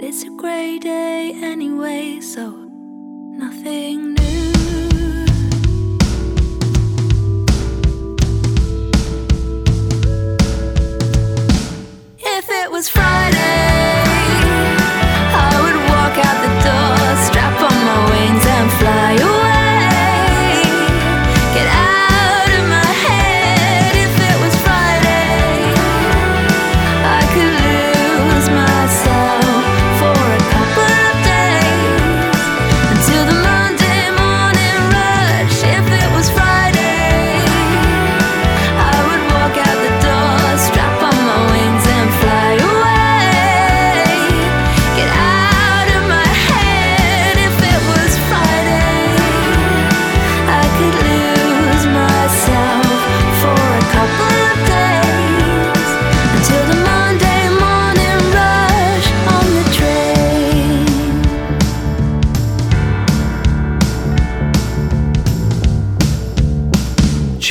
It's 0.00 0.22
a 0.22 0.30
grey 0.30 0.78
day 0.78 1.32
anyway, 1.42 2.20
so 2.20 2.50
nothing 2.50 4.14
new. 4.14 4.52
If 12.18 12.48
it 12.48 12.70
was 12.70 12.88
Friday. 12.88 13.41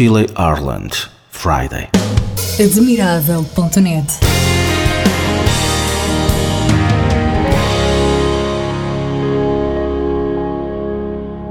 Chile 0.01 0.25
Ireland, 0.35 1.11
Friday. 1.29 1.87
Admirável.net 2.59 4.07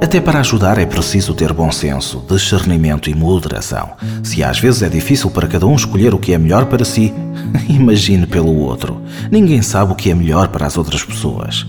Até 0.03 0.21
para 0.21 0.41
ajudar 0.41 0.79
é 0.79 0.85
preciso 0.85 1.33
ter 1.33 1.53
bom 1.53 1.71
senso, 1.71 2.25
discernimento 2.29 3.09
e 3.09 3.15
moderação. 3.15 3.91
Se 4.25 4.43
às 4.43 4.59
vezes 4.59 4.83
é 4.83 4.89
difícil 4.89 5.31
para 5.31 5.47
cada 5.47 5.69
um 5.69 5.77
escolher 5.77 6.13
o 6.13 6.19
que 6.19 6.33
é 6.33 6.39
melhor 6.39 6.67
para 6.67 6.85
si, 6.85 7.15
imagine 7.71 8.27
pelo 8.27 8.53
outro. 8.57 9.01
Ninguém 9.31 9.63
sabe 9.63 9.93
o 9.93 9.95
que 9.95 10.11
é 10.11 10.15
melhor 10.15 10.49
para 10.49 10.67
as 10.67 10.77
outras 10.77 11.05
pessoas. 11.05 11.65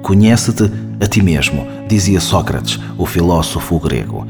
Conhece-te 0.00 0.70
a 1.00 1.08
ti 1.08 1.22
mesmo, 1.22 1.66
dizia 1.88 2.20
Sócrates, 2.20 2.78
o 2.96 3.04
filósofo 3.04 3.80
grego. 3.80 4.24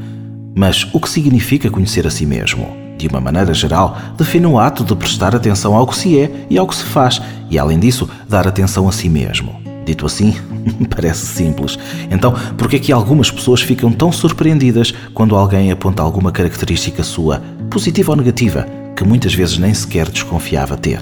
Mas 0.55 0.87
o 0.93 0.99
que 0.99 1.09
significa 1.09 1.69
conhecer 1.69 2.05
a 2.05 2.11
si 2.11 2.25
mesmo? 2.25 2.67
De 2.97 3.07
uma 3.07 3.21
maneira 3.21 3.53
geral, 3.53 3.97
define 4.17 4.45
o 4.45 4.59
ato 4.59 4.83
de 4.83 4.95
prestar 4.95 5.35
atenção 5.35 5.75
ao 5.75 5.87
que 5.87 5.95
se 5.95 6.19
é 6.19 6.45
e 6.49 6.57
ao 6.57 6.67
que 6.67 6.75
se 6.75 6.83
faz, 6.83 7.21
e 7.49 7.57
além 7.57 7.79
disso, 7.79 8.07
dar 8.29 8.47
atenção 8.47 8.87
a 8.87 8.91
si 8.91 9.09
mesmo. 9.09 9.59
Dito 9.85 10.05
assim, 10.05 10.35
parece 10.93 11.25
simples. 11.25 11.79
Então, 12.11 12.33
por 12.57 12.69
que 12.69 12.75
é 12.75 12.79
que 12.79 12.91
algumas 12.91 13.31
pessoas 13.31 13.61
ficam 13.61 13.91
tão 13.91 14.11
surpreendidas 14.11 14.93
quando 15.13 15.35
alguém 15.35 15.71
aponta 15.71 16.03
alguma 16.03 16.31
característica 16.31 17.03
sua, 17.03 17.41
positiva 17.69 18.11
ou 18.11 18.17
negativa, 18.17 18.67
que 18.95 19.03
muitas 19.03 19.33
vezes 19.33 19.57
nem 19.57 19.73
sequer 19.73 20.09
desconfiava 20.09 20.77
ter? 20.77 21.01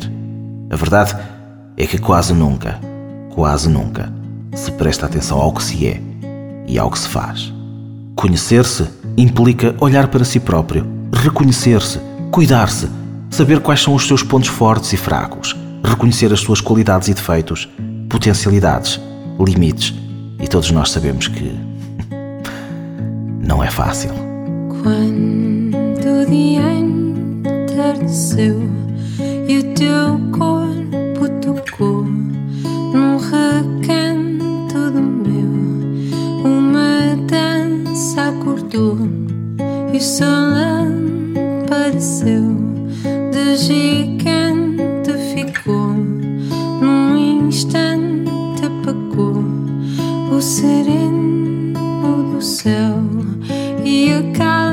A 0.70 0.76
verdade 0.76 1.18
é 1.76 1.86
que 1.86 1.98
quase 1.98 2.34
nunca, 2.34 2.80
quase 3.32 3.68
nunca, 3.68 4.14
se 4.54 4.72
presta 4.72 5.06
atenção 5.06 5.40
ao 5.40 5.52
que 5.52 5.64
se 5.64 5.88
é 5.88 6.02
e 6.68 6.80
ao 6.80 6.90
que 6.90 7.00
se 7.00 7.10
faz. 7.10 7.59
Conhecer-se 8.20 8.86
implica 9.16 9.74
olhar 9.80 10.10
para 10.10 10.26
si 10.26 10.42
próprio, 10.42 10.86
reconhecer-se, 11.14 12.02
cuidar-se, 12.30 12.90
saber 13.30 13.62
quais 13.62 13.82
são 13.82 13.96
os 13.96 14.06
seus 14.06 14.22
pontos 14.22 14.50
fortes 14.50 14.92
e 14.92 14.98
fracos, 14.98 15.56
reconhecer 15.82 16.34
as 16.34 16.42
suas 16.42 16.60
qualidades 16.60 17.08
e 17.08 17.14
defeitos 17.14 17.70
potencialidades, 18.10 19.00
limites. 19.40 19.94
E 20.38 20.50
todos 20.50 20.70
nós 20.70 20.92
sabemos 20.92 21.30
que 21.30 21.58
não 23.40 23.64
é 23.64 23.72
fácil. 23.72 24.12
Quando 24.84 26.22
o 26.22 26.26
dia 26.30 26.74
entardeceu 26.74 28.70
e 29.48 29.60
o 29.60 29.74
teu 29.76 30.20
corpo 30.38 30.59
e 40.00 40.02
o 40.02 40.06
sol 40.06 40.56
apareceu 41.66 42.56
de 43.34 43.58
gigante 43.58 45.12
ficou 45.34 45.94
num 46.82 47.18
instante 47.18 48.66
apagou 48.66 49.44
o 50.32 50.42
sereno 50.42 52.32
do 52.32 52.42
céu 52.42 52.96
e 53.84 54.14
a 54.14 54.24
calma 54.38 54.69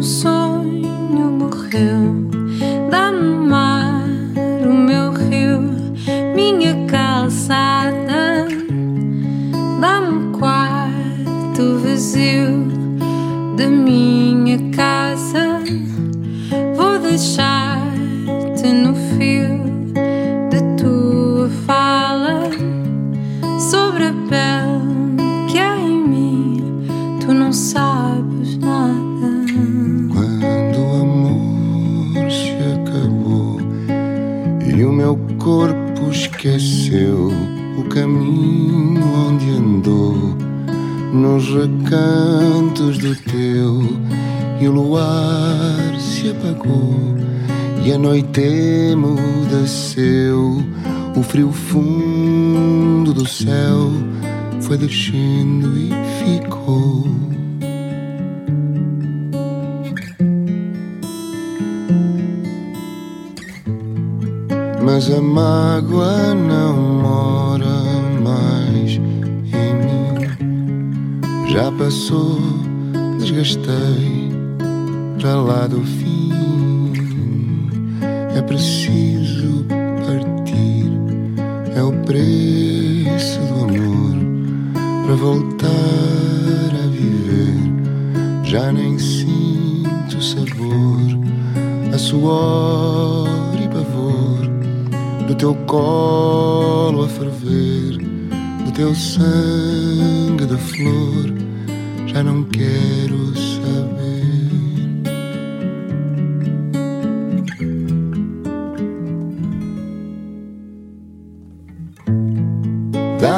meu 0.00 0.39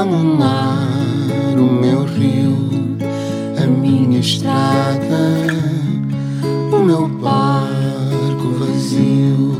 Dá-me 0.02 0.16
o 0.16 0.24
mar, 0.36 1.56
o 1.56 1.62
meu 1.62 2.02
rio, 2.02 2.56
a 3.56 3.66
minha 3.68 4.18
estrada, 4.18 5.46
o 6.72 6.78
meu 6.80 7.06
barco 7.06 8.48
vazio 8.58 9.56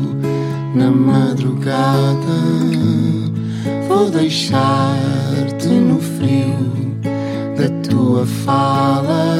na 0.75 0.91
madrugada. 0.91 2.41
Vou 3.87 4.09
deixar-te 4.09 5.69
no 5.69 5.97
frio 6.01 6.57
da 7.55 7.69
tua 7.89 8.25
fala, 8.25 9.37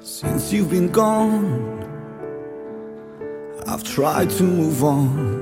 Since 0.00 0.52
you've 0.52 0.70
been 0.70 0.90
gone, 0.90 1.86
I've 3.68 3.84
tried 3.84 4.30
to 4.30 4.42
move 4.42 4.82
on. 4.82 5.37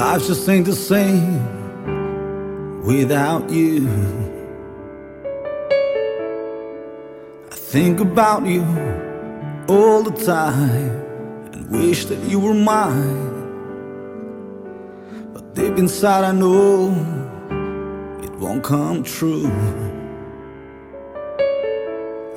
Life 0.00 0.28
just 0.28 0.48
ain't 0.48 0.64
the 0.64 0.72
same 0.72 1.44
without 2.82 3.50
you. 3.50 3.86
I 7.52 7.54
think 7.54 8.00
about 8.00 8.46
you 8.46 8.62
all 9.68 10.02
the 10.02 10.16
time 10.24 10.90
and 11.52 11.70
wish 11.70 12.06
that 12.06 12.18
you 12.30 12.40
were 12.40 12.54
mine. 12.54 13.28
But 15.34 15.54
deep 15.54 15.76
inside, 15.76 16.24
I 16.24 16.32
know 16.32 16.88
it 18.22 18.30
won't 18.36 18.64
come 18.64 19.02
true. 19.02 19.52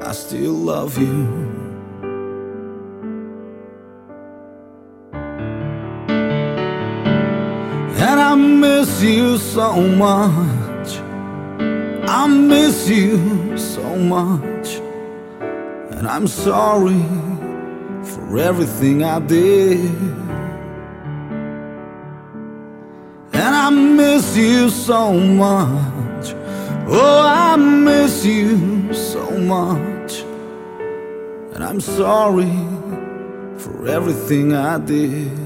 I 0.02 0.12
still 0.12 0.52
love 0.52 0.98
you. 0.98 1.63
I 8.34 8.36
miss 8.36 9.04
you 9.04 9.38
so 9.38 9.80
much. 9.80 10.98
I 12.10 12.26
miss 12.26 12.90
you 12.90 13.56
so 13.60 13.96
much. 13.96 14.82
And 15.92 16.08
I'm 16.08 16.26
sorry 16.26 17.04
for 18.04 18.40
everything 18.40 19.04
I 19.04 19.20
did. 19.20 19.82
And 23.34 23.54
I 23.66 23.70
miss 23.70 24.36
you 24.36 24.68
so 24.70 25.14
much. 25.14 26.34
Oh, 26.88 27.22
I 27.24 27.56
miss 27.56 28.26
you 28.26 28.92
so 28.96 29.30
much. 29.30 30.22
And 31.54 31.64
I'm 31.64 31.80
sorry 31.80 32.52
for 33.60 33.88
everything 33.88 34.56
I 34.56 34.80
did. 34.80 35.43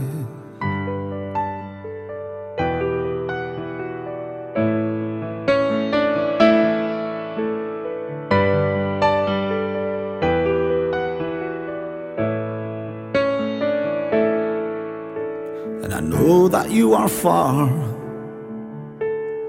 Are 17.07 17.09
far, 17.09 17.69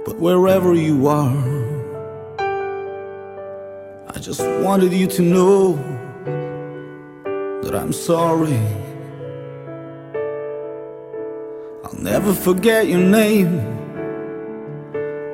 but 0.04 0.16
wherever 0.20 0.74
you 0.74 1.08
are, 1.08 1.36
I 4.14 4.18
just 4.20 4.40
wanted 4.62 4.92
you 4.92 5.08
to 5.08 5.22
know 5.22 5.72
that 7.62 7.74
I'm 7.74 7.92
sorry. 7.92 8.60
I'll 11.84 11.98
never 11.98 12.32
forget 12.32 12.86
your 12.86 13.00
name 13.00 13.58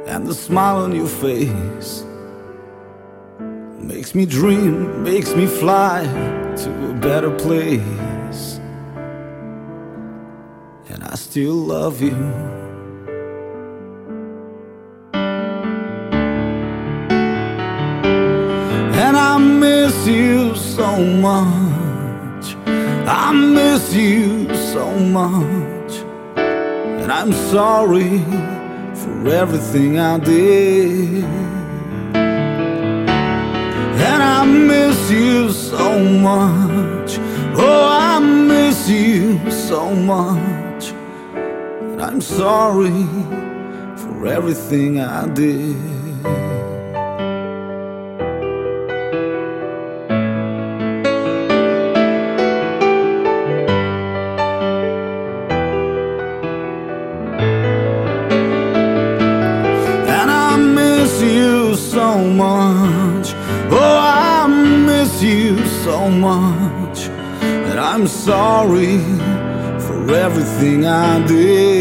and 0.07 0.27
the 0.27 0.35
smile 0.35 0.79
on 0.79 0.95
your 0.95 1.09
face. 1.09 2.05
Makes 3.79 4.15
me 4.15 4.25
dream, 4.25 5.03
makes 5.03 5.35
me 5.35 5.47
fly 5.47 6.05
to 6.57 6.91
a 6.91 6.95
better 6.95 7.31
place. 7.37 8.14
Still 11.35 11.55
love 11.55 12.01
you. 12.01 12.15
And 19.05 19.17
I 19.17 19.37
miss 19.39 20.07
you 20.07 20.55
so 20.55 20.97
much. 20.97 22.55
I 23.09 23.33
miss 23.33 23.93
you 23.93 24.55
so 24.55 24.89
much. 24.97 25.93
And 26.37 27.11
I'm 27.11 27.33
sorry 27.33 28.21
for 28.95 29.29
everything 29.31 29.99
I 29.99 30.19
did. 30.19 31.25
And 34.09 34.23
I 34.23 34.45
miss 34.45 35.11
you 35.11 35.51
so 35.51 35.99
much. 35.99 37.19
Oh, 37.59 37.89
I 37.91 38.21
miss 38.21 38.89
you 38.89 39.51
so 39.51 39.93
much. 39.97 40.54
I'm 42.07 42.21
sorry 42.21 43.07
for 43.97 44.27
everything 44.27 45.01
I 45.01 45.27
did. 45.29 45.75
And 60.07 60.31
I 60.31 60.57
miss 60.59 61.23
you 61.23 61.75
so 61.75 62.19
much. 62.19 63.33
Oh, 63.71 63.99
I 63.99 64.47
miss 64.47 65.23
you 65.23 65.57
so 65.87 66.11
much. 66.11 67.09
And 67.41 67.81
I'm 67.81 68.07
sorry 68.07 68.99
for 69.81 70.15
everything 70.15 70.85
I 70.85 71.27
did. 71.27 71.74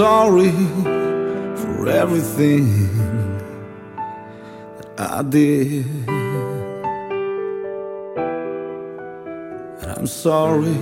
Sorry 0.00 0.52
for 1.56 1.86
everything 1.90 2.64
I 4.96 5.22
did. 5.22 5.84
And 9.80 9.90
I'm 9.96 10.06
sorry 10.06 10.80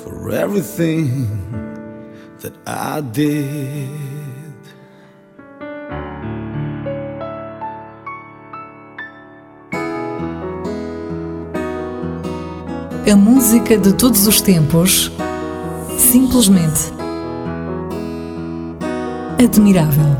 for 0.00 0.32
everything 0.32 1.06
that 2.40 2.54
I 2.66 3.00
did. 3.00 3.88
A 13.06 13.14
música 13.14 13.78
de 13.78 13.92
todos 13.92 14.26
os 14.26 14.40
tempos, 14.40 15.12
simplesmente 15.96 16.93
admirável. 19.42 20.16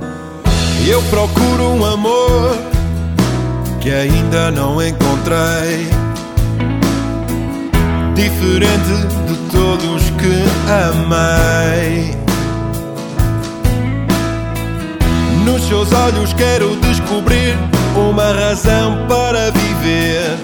Eu 0.87 1.03
procuro 1.05 1.65
um 1.71 1.85
amor 1.85 2.57
que 3.81 3.91
ainda 3.91 4.51
não 4.51 4.83
encontrei. 4.83 5.89
Diferente 8.15 9.07
de 9.27 9.37
todos 9.51 10.03
que 10.11 10.45
amei. 10.71 12.15
Nos 15.45 15.67
seus 15.69 15.93
olhos 15.93 16.33
quero 16.33 16.77
descobrir 16.77 17.57
uma 17.95 18.33
razão 18.33 19.07
para 19.07 19.51
viver. 19.51 20.39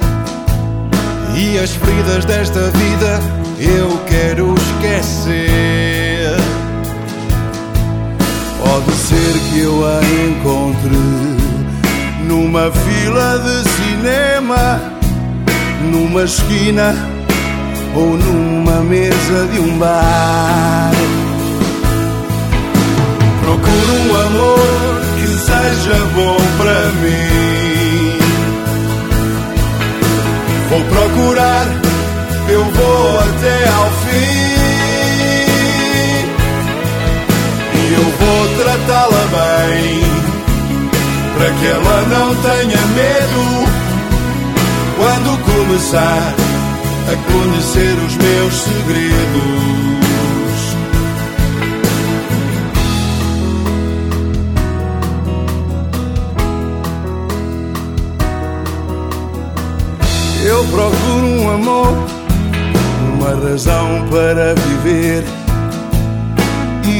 E 1.37 1.59
as 1.59 1.71
feridas 1.71 2.25
desta 2.25 2.71
vida 2.71 3.21
eu 3.59 3.99
quero 4.07 4.55
esquecer. 4.55 5.99
Pode 8.81 8.97
ser 8.97 9.35
que 9.51 9.61
eu 9.61 9.87
a 9.87 10.01
encontre 10.26 10.97
numa 12.26 12.70
fila 12.70 13.39
de 13.39 13.68
cinema, 13.68 14.81
numa 15.93 16.22
esquina 16.22 16.95
ou 17.95 18.16
numa 18.16 18.81
mesa 18.81 19.49
de 19.53 19.61
um 19.61 19.78
bar. 19.78 20.93
Procuro 23.43 23.93
um 23.93 24.26
amor 24.26 25.03
que 25.18 25.26
seja 25.26 25.99
bom 26.14 26.37
para 26.57 26.87
mim. 27.03 28.18
Vou 30.70 30.81
procurar, 30.85 31.66
eu 32.49 32.64
vou 32.64 33.18
até 33.18 33.68
ao 33.68 33.91
fim. 33.91 34.70
Eu 38.01 38.07
vou 38.18 38.48
tratá-la 38.57 39.24
bem, 39.36 40.01
para 41.34 41.51
que 41.53 41.66
ela 41.66 41.98
não 42.09 42.34
tenha 42.36 42.80
medo 42.96 43.44
quando 44.96 45.30
começar 45.44 46.34
a 47.07 47.32
conhecer 47.32 47.94
os 48.07 48.16
meus 48.16 48.55
segredos. 48.55 49.61
Eu 60.42 60.64
procuro 60.64 61.26
um 61.26 61.51
amor, 61.51 61.94
uma 63.14 63.51
razão 63.51 64.07
para 64.11 64.55
viver. 64.55 65.39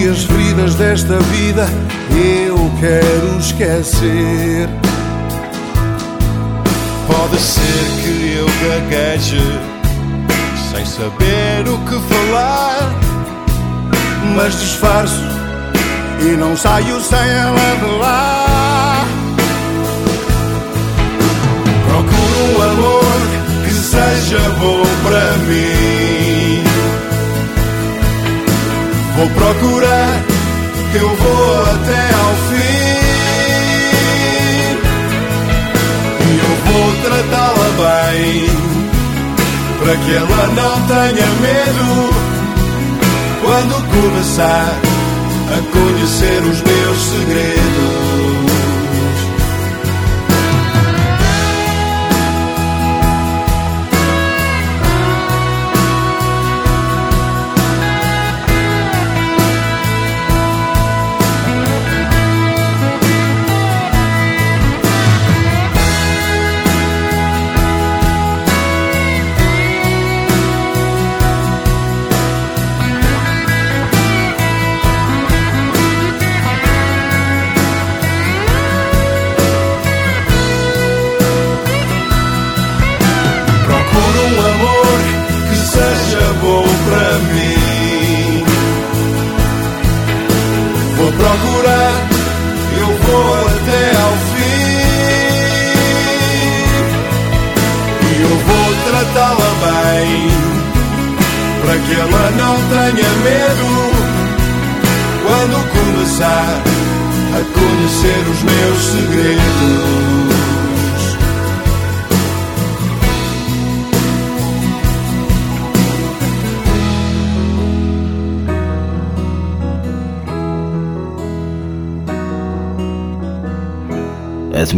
E 0.01 0.09
as 0.09 0.24
feridas 0.24 0.76
desta 0.76 1.18
vida 1.18 1.68
eu 2.11 2.57
quero 2.80 3.38
esquecer. 3.38 4.66
Pode 7.07 7.38
ser 7.38 7.84
que 8.03 8.34
eu 8.34 8.46
gagueje 8.66 9.61
sem 10.72 10.86
saber 10.86 11.68
o 11.68 11.76
que 11.84 12.01
falar, 12.14 12.94
mas 14.34 14.59
disfarço 14.59 15.22
e 16.22 16.34
não 16.34 16.57
saio 16.57 16.98
sem 17.03 17.18
ela 17.18 17.76
de 17.76 17.98
lá. 17.98 19.05
Procuro 21.86 22.57
um 22.57 22.62
amor 22.62 23.20
que 23.66 23.74
seja 23.74 24.48
bom 24.61 24.82
para 25.03 25.36
mim. 25.44 25.99
Vou 29.21 29.29
procurar, 29.29 30.25
eu 30.95 31.14
vou 31.14 31.62
até 31.64 32.03
ao 32.25 32.35
fim. 32.49 32.81
E 36.25 36.39
eu 36.39 36.55
vou 36.64 36.89
tratá-la 37.03 37.68
bem, 37.83 38.49
para 39.79 39.95
que 39.99 40.11
ela 40.14 40.47
não 40.57 40.75
tenha 40.87 41.29
medo. 41.43 41.89
Quando 43.43 43.75
começar 43.91 44.73
a 45.49 45.61
conhecer 45.71 46.41
os 46.41 46.62
meus 46.62 46.99
segredos. 46.99 48.10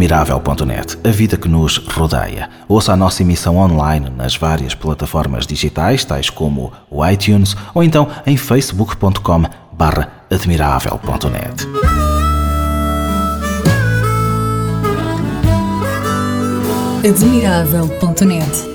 Admirável.net, 0.03 0.97
a 1.01 1.11
vida 1.11 1.37
que 1.37 1.47
nos 1.47 1.77
rodeia. 1.77 2.49
Ouça 2.67 2.91
a 2.91 2.97
nossa 2.97 3.21
emissão 3.21 3.55
online 3.55 4.09
nas 4.09 4.35
várias 4.35 4.75
plataformas 4.75 5.47
digitais, 5.47 6.03
tais 6.03 6.29
como 6.29 6.73
o 6.89 7.07
iTunes 7.07 7.55
ou 7.73 7.81
então 7.81 8.09
em 8.25 8.35
facebook.com 8.35 9.45
admirável.net. 10.29 11.67
Admirável.net 17.07 18.73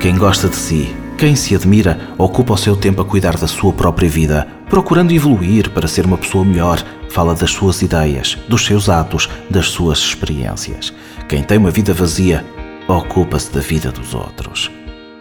Quem 0.00 0.18
gosta 0.18 0.50
de 0.50 0.56
si, 0.56 0.94
quem 1.18 1.34
se 1.34 1.52
admira, 1.52 1.98
ocupa 2.16 2.54
o 2.54 2.56
seu 2.56 2.76
tempo 2.76 3.02
a 3.02 3.04
cuidar 3.04 3.36
da 3.36 3.48
sua 3.48 3.72
própria 3.72 4.08
vida, 4.08 4.46
procurando 4.70 5.12
evoluir 5.12 5.68
para 5.70 5.88
ser 5.88 6.06
uma 6.06 6.16
pessoa 6.16 6.44
melhor, 6.44 6.80
fala 7.10 7.34
das 7.34 7.50
suas 7.50 7.82
ideias, 7.82 8.38
dos 8.48 8.64
seus 8.64 8.88
atos, 8.88 9.28
das 9.50 9.66
suas 9.66 9.98
experiências. 9.98 10.94
Quem 11.28 11.42
tem 11.42 11.58
uma 11.58 11.72
vida 11.72 11.92
vazia, 11.92 12.46
ocupa-se 12.86 13.52
da 13.52 13.58
vida 13.58 13.90
dos 13.90 14.14
outros. 14.14 14.70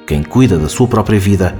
Quem 0.05 0.21
cuida 0.21 0.59
da 0.59 0.69
sua 0.69 0.87
própria 0.87 1.19
vida, 1.19 1.57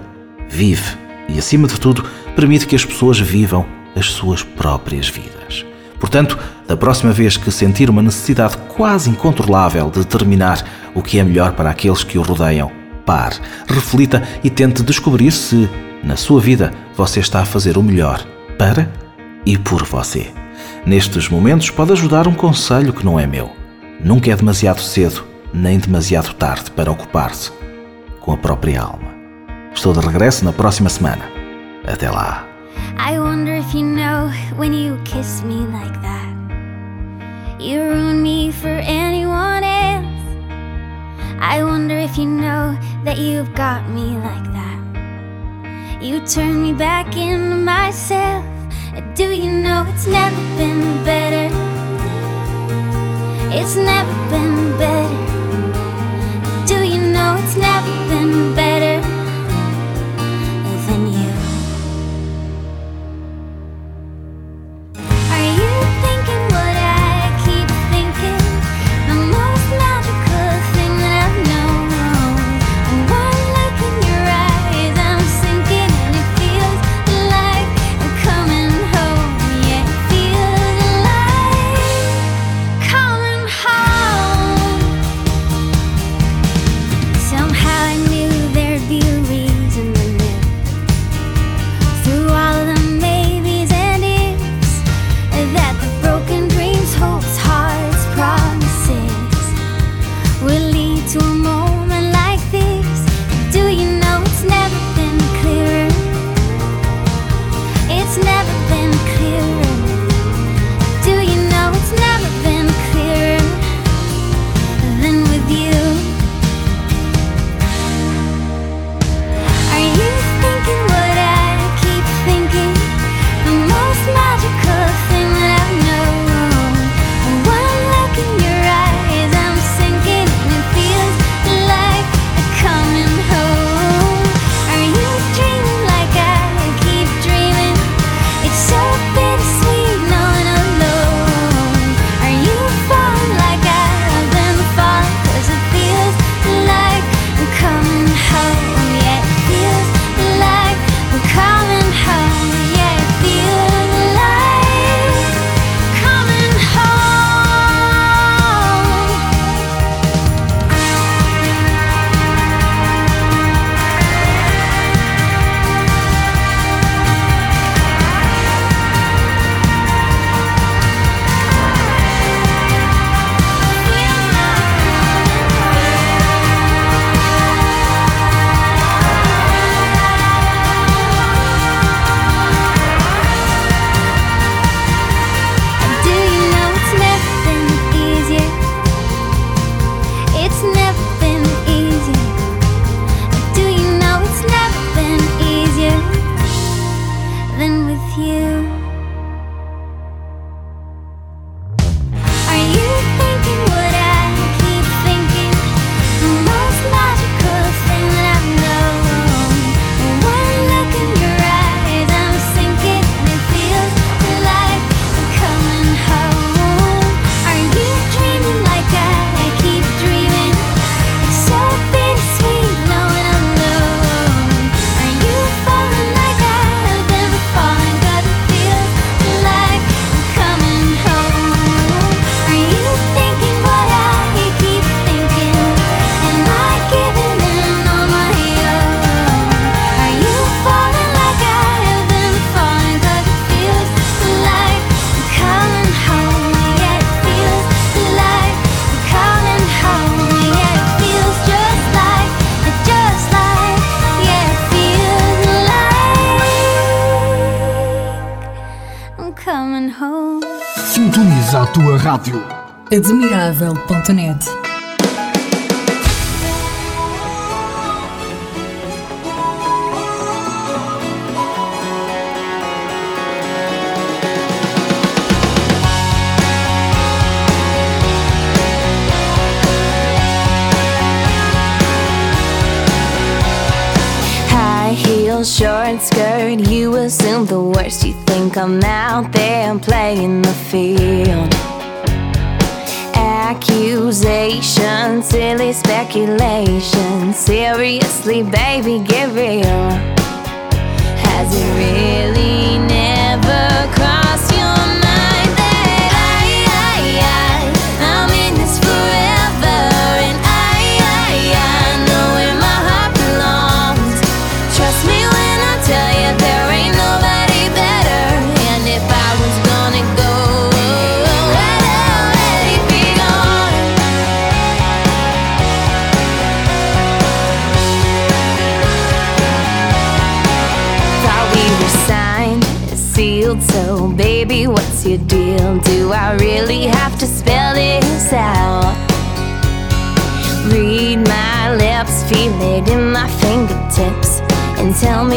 vive 0.47 0.95
e, 1.27 1.39
acima 1.39 1.67
de 1.67 1.79
tudo, 1.79 2.05
permite 2.35 2.67
que 2.67 2.75
as 2.75 2.85
pessoas 2.85 3.19
vivam 3.19 3.65
as 3.95 4.11
suas 4.11 4.43
próprias 4.43 5.09
vidas. 5.09 5.65
Portanto, 5.99 6.37
da 6.67 6.77
próxima 6.77 7.11
vez 7.11 7.37
que 7.37 7.49
sentir 7.49 7.89
uma 7.89 8.03
necessidade 8.03 8.55
quase 8.75 9.09
incontrolável 9.09 9.89
de 9.89 10.01
determinar 10.01 10.63
o 10.93 11.01
que 11.01 11.17
é 11.17 11.23
melhor 11.23 11.53
para 11.53 11.71
aqueles 11.71 12.03
que 12.03 12.19
o 12.19 12.21
rodeiam, 12.21 12.71
pare, 13.07 13.37
reflita 13.65 14.21
e 14.43 14.49
tente 14.49 14.83
descobrir 14.83 15.31
se, 15.31 15.69
na 16.03 16.17
sua 16.17 16.41
vida, 16.41 16.73
você 16.95 17.21
está 17.21 17.39
a 17.39 17.45
fazer 17.45 17.77
o 17.77 17.81
melhor 17.81 18.23
para 18.59 18.91
e 19.45 19.57
por 19.57 19.85
você. 19.85 20.29
Nestes 20.85 21.29
momentos 21.29 21.69
pode 21.69 21.93
ajudar 21.93 22.27
um 22.27 22.33
conselho 22.33 22.91
que 22.91 23.05
não 23.05 23.17
é 23.17 23.25
meu. 23.25 23.49
Nunca 24.03 24.29
é 24.29 24.35
demasiado 24.35 24.81
cedo, 24.81 25.23
nem 25.53 25.79
demasiado 25.79 26.33
tarde 26.33 26.69
para 26.71 26.91
ocupar-se 26.91 27.51
com 28.19 28.33
a 28.33 28.37
própria 28.37 28.81
alma. 28.81 29.15
Estou 29.73 29.93
de 29.93 29.99
regresso 29.99 30.43
na 30.43 30.51
próxima 30.51 30.89
semana. 30.89 31.23
Até 31.85 32.09
lá. 32.11 32.45
I 32.97 33.17
wonder 33.17 33.57
if 33.57 33.73
you 33.73 33.85
know 33.85 34.29
when 34.57 34.73
you 34.73 34.99
kiss 35.05 35.43
me 35.43 35.65
like 35.67 35.97
that. 36.01 36.27
You 37.59 37.81
ruin 37.81 38.21
me. 38.21 38.51
I 41.39 41.63
wonder 41.63 41.95
if 41.97 42.17
you 42.17 42.25
know 42.25 42.77
that 43.03 43.17
you've 43.17 43.53
got 43.53 43.87
me 43.89 44.17
like 44.17 44.43
that. 44.53 46.01
You 46.01 46.25
turn 46.25 46.63
me 46.63 46.73
back 46.73 47.15
into 47.15 47.55
myself. 47.55 48.43
Do 49.15 49.31
you 49.31 49.51
know 49.51 49.85
it's 49.87 50.07
never 50.07 50.35
been 50.57 51.03
better? 51.03 51.53
It's 53.53 53.75
never 53.75 54.13
been 54.31 54.77
better. 54.77 55.17
Do 56.65 56.83
you 56.83 57.01
know 57.01 57.37
it's 57.39 57.55
never 57.55 57.91
been 58.09 58.55
better 58.55 58.96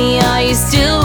me, 0.00 0.18
are 0.20 0.42
you 0.42 0.54
still 0.54 0.99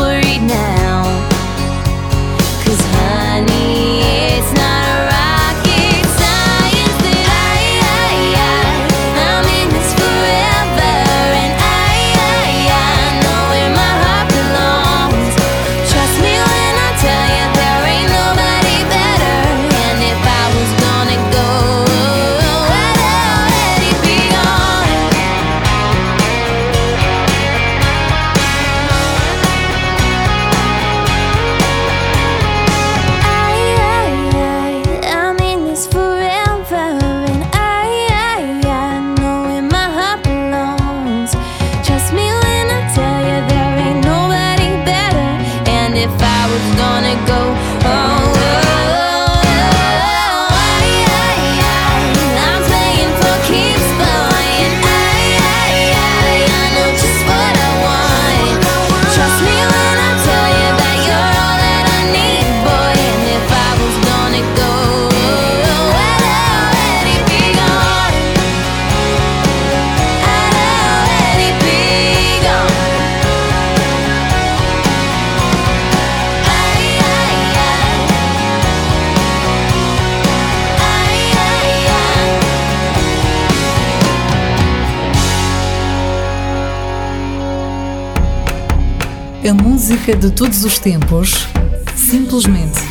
A 89.47 89.53
música 89.53 90.15
de 90.15 90.31
todos 90.31 90.65
os 90.65 90.79
tempos, 90.79 91.47
simplesmente 91.95 92.81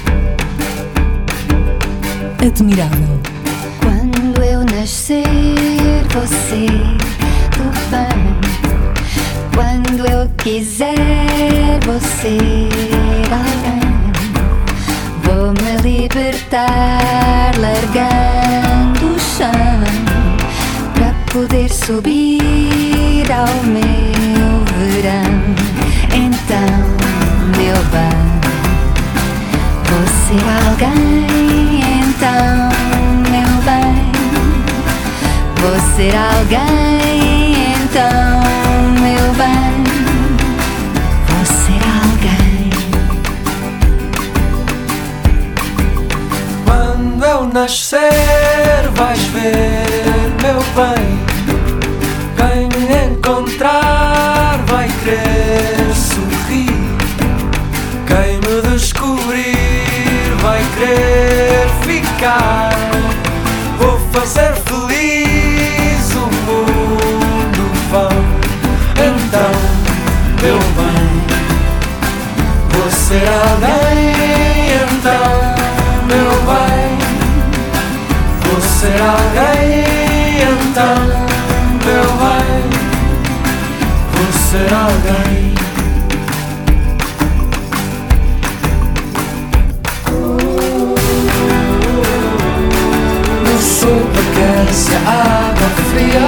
admirável. 2.41 3.21
Quando 3.81 4.41
eu 4.41 4.61
nascer, 4.61 5.25
você 6.11 6.67
tubarão. 7.51 8.39
Quando 9.53 10.07
eu 10.07 10.31
quiser, 10.37 11.81
você 11.85 12.39
alguém. 13.33 14.13
Vou 15.25 15.53
me 15.61 15.77
libertar, 15.83 17.51
largando 17.59 19.13
o 19.13 19.19
chão. 19.19 19.51
Pra 20.95 21.13
poder 21.33 21.69
subir 21.69 23.27
ao 23.33 23.65
meu 23.65 24.65
verão 24.79 25.64
então, 26.55 26.79
meu 27.57 27.79
bem? 27.91 28.23
Você 29.91 30.35
é 30.35 30.49
alguém 30.69 31.81
então, 32.01 32.71
meu 33.31 33.53
bem? 33.65 33.95
Você 35.57 36.05
é 36.05 36.17
alguém 36.39 36.95
então, 37.83 38.43
meu 39.01 39.27
bem? 39.35 39.75
Você 41.29 41.73
é 41.73 41.91
alguém. 42.05 42.71
Quando 46.65 47.25
eu 47.25 47.41
nascer, 47.53 48.91
vais 48.95 49.23
ver, 49.25 50.33
meu 50.41 50.63
bem 50.77 51.14
brincar. 62.25 62.71
Vou 63.79 63.99
fazer 64.13 64.55
feliz 64.65 66.15
o 66.15 66.27
mundo 66.47 67.65
vão. 67.91 68.09
Então, 68.93 69.53
meu 70.43 70.59
bem, 70.59 71.07
vou 72.71 72.91
ser 72.91 73.29
alguém. 73.29 74.15
Então, 74.91 75.29
meu 76.07 76.33
bem, 76.49 76.99
vou 78.43 78.61
ser 78.61 79.01
alguém. 79.01 79.85
Então, 80.41 80.97
meu 81.85 82.07
bem, 82.23 82.65
vou 84.13 84.33
ser 84.33 84.73
alguém. 84.73 85.64
essa 94.75 94.97
água 94.97 95.69
fria. 95.89 96.19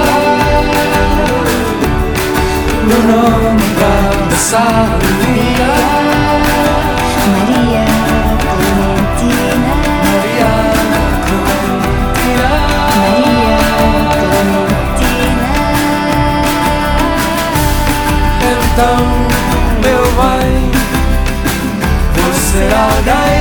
No 2.87 2.97
nome 3.11 3.65
da 3.77 3.93
dançar 4.29 4.87
Maria. 5.03 5.71
Maria 7.27 7.85
Clementina 8.55 9.73
Maria 10.07 10.53
Clementina. 11.27 12.49
Maria 12.95 13.57
Clementina 14.31 15.51
Então, 18.53 18.99
meu 19.83 20.05
bem 20.17 20.71
Você 22.15 22.59
é 22.59 22.69
será 22.69 22.87
daí 23.05 23.36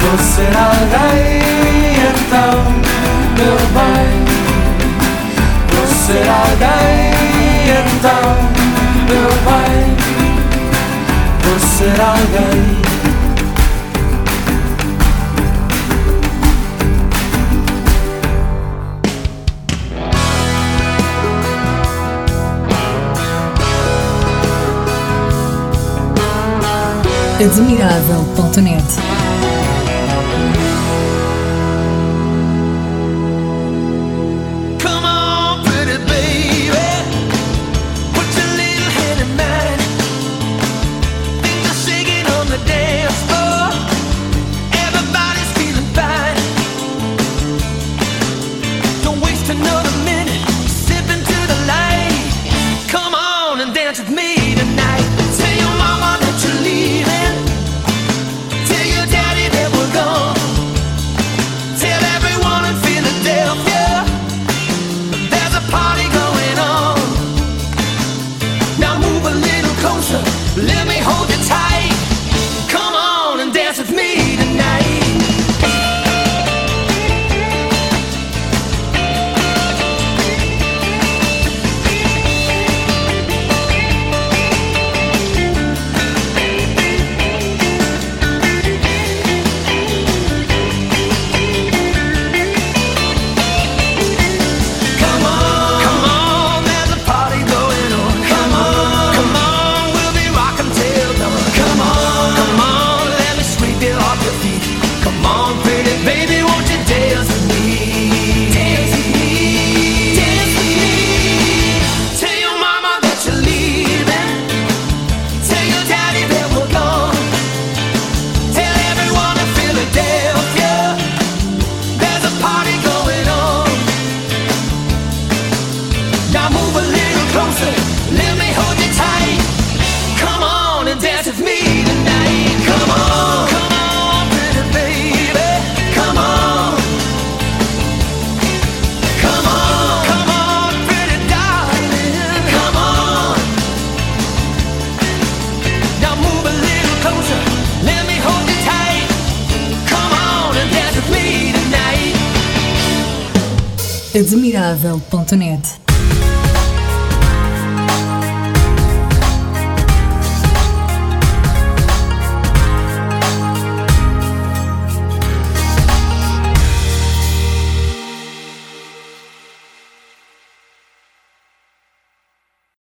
Vou 0.00 0.18
ser 0.18 0.56
alguém 0.56 1.42
então, 2.10 2.58
meu 3.36 3.58
bem. 3.74 4.28
Vou 5.72 5.86
ser 5.86 6.28
alguém 6.28 7.18
então, 7.96 8.28
meu 9.08 9.30
bem. 9.44 9.96
Vou 11.44 11.58
ser 11.58 12.00
alguém. 12.00 12.78
Admirável.net 27.40 29.17